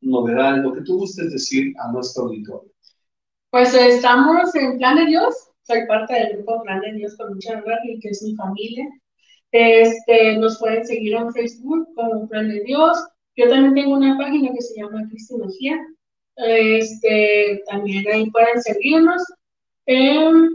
novedades, 0.00 0.62
lo 0.62 0.72
que 0.72 0.82
tú 0.82 0.98
gustes 0.98 1.32
decir 1.32 1.74
a 1.80 1.90
nuestro 1.90 2.24
auditorio. 2.24 2.70
Pues 3.50 3.74
estamos 3.74 4.54
en 4.54 4.78
Plan 4.78 4.96
de 4.96 5.06
Dios. 5.06 5.34
Soy 5.62 5.84
parte 5.88 6.14
del 6.14 6.36
grupo 6.36 6.62
Plan 6.62 6.80
de 6.80 6.92
Dios 6.92 7.16
con 7.16 7.34
mucha 7.34 7.54
honra 7.54 7.76
y 7.84 7.98
que 7.98 8.10
es 8.10 8.22
mi 8.22 8.36
familia. 8.36 8.86
Este, 9.52 10.36
nos 10.36 10.58
pueden 10.58 10.84
seguir 10.86 11.14
en 11.14 11.32
Facebook 11.32 11.88
como 11.94 12.28
Plan 12.28 12.48
de 12.48 12.60
Dios. 12.60 12.98
Yo 13.36 13.48
también 13.48 13.74
tengo 13.74 13.96
una 13.96 14.16
página 14.16 14.52
que 14.52 14.62
se 14.62 14.80
llama 14.80 15.06
Cristimología. 15.08 15.78
Este, 16.36 17.62
también 17.68 18.04
ahí 18.12 18.30
pueden 18.30 18.62
seguirnos. 18.62 19.22
Em, 19.86 20.50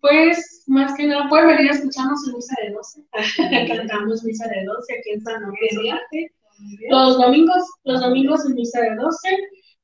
pues, 0.00 0.64
más 0.66 0.94
que 0.94 1.06
nada, 1.06 1.28
pueden 1.28 1.48
venir 1.48 1.70
a 1.70 1.74
escucharnos 1.74 2.26
en 2.28 2.34
misa 2.34 2.54
de 2.62 2.70
12. 2.70 3.02
Cantamos 3.76 4.24
misa 4.24 4.46
de 4.48 4.64
12 4.64 4.98
aquí 4.98 5.10
en 5.10 5.20
San 5.22 5.42
Mártir. 5.42 6.30
Los 6.90 7.18
domingos, 7.18 7.62
los 7.84 8.00
domingos 8.00 8.44
en 8.46 8.54
misa 8.54 8.80
de 8.80 8.94
12. 8.96 9.28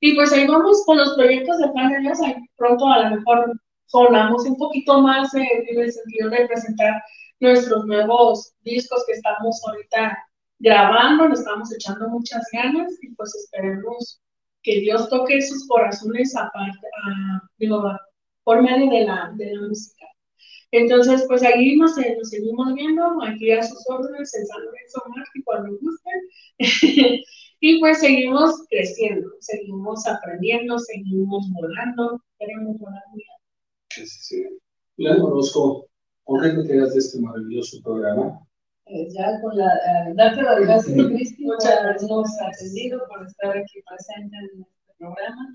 Y 0.01 0.15
pues 0.15 0.33
ahí 0.33 0.47
vamos 0.47 0.83
con 0.87 0.99
los 0.99 1.15
proyectos 1.15 1.59
de 1.59 1.69
Plan 1.71 1.93
de 1.93 2.01
Dios. 2.01 2.21
Ahí 2.21 2.37
pronto 2.57 2.87
a 2.87 3.09
lo 3.09 3.17
mejor 3.17 3.53
sonamos 3.87 4.45
un 4.47 4.57
poquito 4.57 5.01
más 5.01 5.35
en, 5.35 5.43
en 5.43 5.81
el 5.81 5.93
sentido 5.93 6.31
de 6.31 6.47
presentar 6.47 7.03
nuestros 7.41 7.85
nuevos 7.87 8.53
discos 8.63 9.05
que 9.07 9.15
estamos 9.15 9.61
ahorita 9.67 10.19
grabando, 10.59 11.29
nos 11.29 11.41
estamos 11.41 11.73
echando 11.75 12.09
muchas 12.09 12.43
ganas 12.53 12.93
y 13.03 13.15
pues 13.15 13.35
esperemos 13.35 14.21
que 14.63 14.81
Dios 14.81 15.09
toque 15.09 15.41
sus 15.41 15.67
corazones 15.67 16.37
aparte, 16.37 16.87
a- 17.07 17.41
digo, 17.59 17.83
por 18.45 18.63
medio 18.63 18.91
de 18.91 19.05
la, 19.07 19.33
de 19.37 19.55
la 19.55 19.69
música. 19.69 20.07
Entonces, 20.73 21.25
pues 21.29 21.43
ahí 21.43 21.77
nos, 21.77 21.99
eh, 21.99 22.17
seguimos 22.23 22.75
viendo, 22.75 23.23
aquí 23.25 23.51
a 23.53 23.63
sus 23.63 23.79
órdenes 23.89 24.33
en 24.35 24.47
San 24.47 24.65
Lorenzo 24.65 25.03
Mártir 25.09 25.45
cuando 25.45 25.79
gusten. 25.81 26.21
y 27.61 27.81
pues 27.81 28.01
seguimos 28.01 28.55
creciendo, 28.69 29.31
seguimos 29.41 30.07
aprendiendo, 30.07 30.79
seguimos 30.79 31.51
volando, 31.53 32.23
queremos 32.39 32.79
volar 32.79 33.03
muy 33.13 33.23
alto. 33.23 33.45
Sí, 33.91 34.07
sí. 34.07 34.45
Leandro 34.97 35.29
Orozco, 35.29 35.90
¿por 36.31 36.43
qué 36.43 36.51
te 36.51 36.69
quedas 36.69 36.93
de 36.93 37.01
este 37.01 37.19
maravilloso 37.19 37.83
programa? 37.83 38.41
Eh, 38.87 39.09
ya 39.11 39.41
con 39.41 39.57
la, 39.57 39.67
eh, 39.67 40.15
darte 40.15 40.43
las 40.43 40.61
gracias, 40.61 41.07
Cristi, 41.09 41.45
por 41.45 41.57
habernos 41.67 42.31
atendido, 42.41 43.01
por 43.09 43.27
estar 43.27 43.51
aquí 43.51 43.83
presente 43.83 44.37
en 44.37 44.63
este 44.63 44.95
programa, 44.97 45.55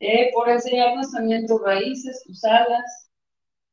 eh, 0.00 0.30
por 0.34 0.48
enseñarnos 0.48 1.12
también 1.12 1.46
tus 1.46 1.62
raíces, 1.62 2.24
tus 2.26 2.42
alas, 2.42 3.08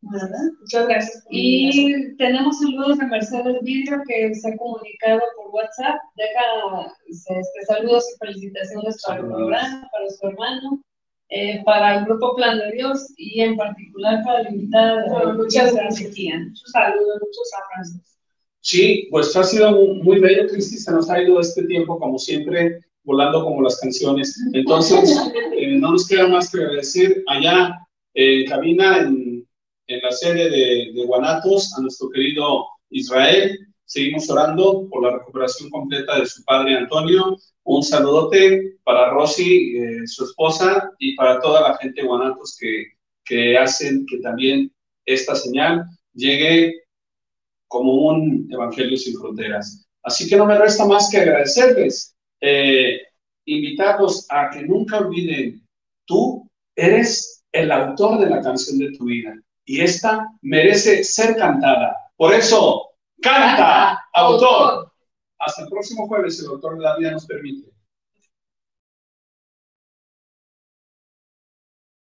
¿verdad? 0.02 0.46
Muchas 0.60 0.88
gracias. 0.88 1.26
Y 1.32 2.16
tenemos 2.18 2.60
saludos 2.60 3.00
de 3.00 3.06
Mercedes 3.08 3.58
Vidrio 3.64 4.04
que 4.08 4.36
se 4.36 4.48
ha 4.48 4.58
comunicado 4.58 5.22
por 5.36 5.56
WhatsApp. 5.56 6.00
Deja 6.16 6.94
este, 7.08 7.66
saludos 7.66 8.06
y 8.14 8.26
felicitaciones 8.26 9.02
para 9.08 9.22
el 9.22 9.26
programa, 9.26 9.90
para 9.92 10.10
su 10.10 10.28
hermano, 10.28 10.84
eh, 11.36 11.64
para 11.66 11.98
el 11.98 12.06
Grupo 12.06 12.36
Plan 12.36 12.60
de 12.60 12.74
Dios 12.74 13.12
y 13.18 13.42
en 13.42 13.58
particular 13.58 14.24
para 14.24 14.44
la 14.44 14.52
invitada 14.52 15.04
Bueno, 15.10 15.34
muchas 15.34 15.74
gracias. 15.74 16.12
Muchos 16.12 16.72
saludos, 16.72 17.22
muchos 17.22 17.50
abrazos. 17.58 18.02
Sí, 18.62 19.08
pues 19.10 19.36
ha 19.36 19.44
sido 19.44 19.72
muy, 19.72 20.04
muy 20.04 20.20
bello, 20.20 20.48
Cristi, 20.48 20.78
se 20.78 20.92
nos 20.92 21.10
ha 21.10 21.20
ido 21.20 21.40
este 21.40 21.64
tiempo, 21.64 21.98
como 21.98 22.20
siempre, 22.20 22.82
volando 23.04 23.44
como 23.44 23.64
las 23.64 23.80
canciones. 23.80 24.40
Entonces, 24.54 25.20
eh, 25.58 25.76
no 25.80 25.94
nos 25.94 26.08
queda 26.08 26.28
más 26.28 26.52
que 26.52 26.60
agradecer 26.60 27.24
allá 27.26 27.80
en 28.14 28.46
cabina, 28.46 29.00
en, 29.00 29.48
en 29.88 30.02
la 30.04 30.12
sede 30.12 30.52
de, 30.52 30.92
de 30.94 31.06
Guanatos, 31.08 31.76
a 31.76 31.82
nuestro 31.82 32.12
querido 32.12 32.68
Israel. 32.92 33.73
Seguimos 33.94 34.28
orando 34.28 34.88
por 34.90 35.04
la 35.04 35.20
recuperación 35.20 35.70
completa 35.70 36.20
de 36.20 36.26
su 36.26 36.44
padre 36.46 36.76
Antonio. 36.76 37.38
Un 37.62 37.84
saludote 37.84 38.78
para 38.84 39.12
Rosy, 39.12 39.78
eh, 39.78 40.08
su 40.08 40.24
esposa, 40.24 40.90
y 40.98 41.16
para 41.16 41.40
toda 41.40 41.62
la 41.62 41.78
gente 41.78 42.02
de 42.02 42.08
Guanatos 42.08 42.58
que, 42.60 42.88
que 43.24 43.56
hacen 43.56 44.04
que 44.08 44.18
también 44.18 44.72
esta 45.06 45.36
señal 45.36 45.86
llegue 46.16 46.74
como 47.68 48.08
un 48.08 48.50
evangelio 48.52 48.98
sin 48.98 49.16
fronteras. 49.16 49.86
Así 50.02 50.28
que 50.28 50.38
no 50.38 50.48
me 50.48 50.58
resta 50.58 50.88
más 50.88 51.12
que 51.12 51.18
agradecerles, 51.18 52.16
eh, 52.42 53.00
invitarlos 53.46 54.26
a 54.32 54.50
que 54.50 54.64
nunca 54.64 55.02
olviden, 55.02 55.64
tú 56.06 56.50
eres 56.76 57.44
el 57.52 57.72
autor 57.72 58.22
de 58.22 58.30
la 58.32 58.42
canción 58.42 58.80
de 58.80 58.98
tu 58.98 59.06
vida 59.06 59.36
y 59.66 59.82
esta 59.82 60.28
merece 60.42 61.04
ser 61.04 61.36
cantada. 61.36 61.96
Por 62.18 62.34
eso, 62.34 62.90
canta, 63.24 64.00
autor. 64.14 64.92
Hasta 65.40 65.64
el 65.64 65.70
próximo 65.70 66.08
jueves, 66.08 66.40
el 66.40 66.48
autor 66.48 66.78
de 66.78 66.84
la 66.84 66.98
vida 66.98 67.12
nos 67.12 67.26
permite. 67.26 67.73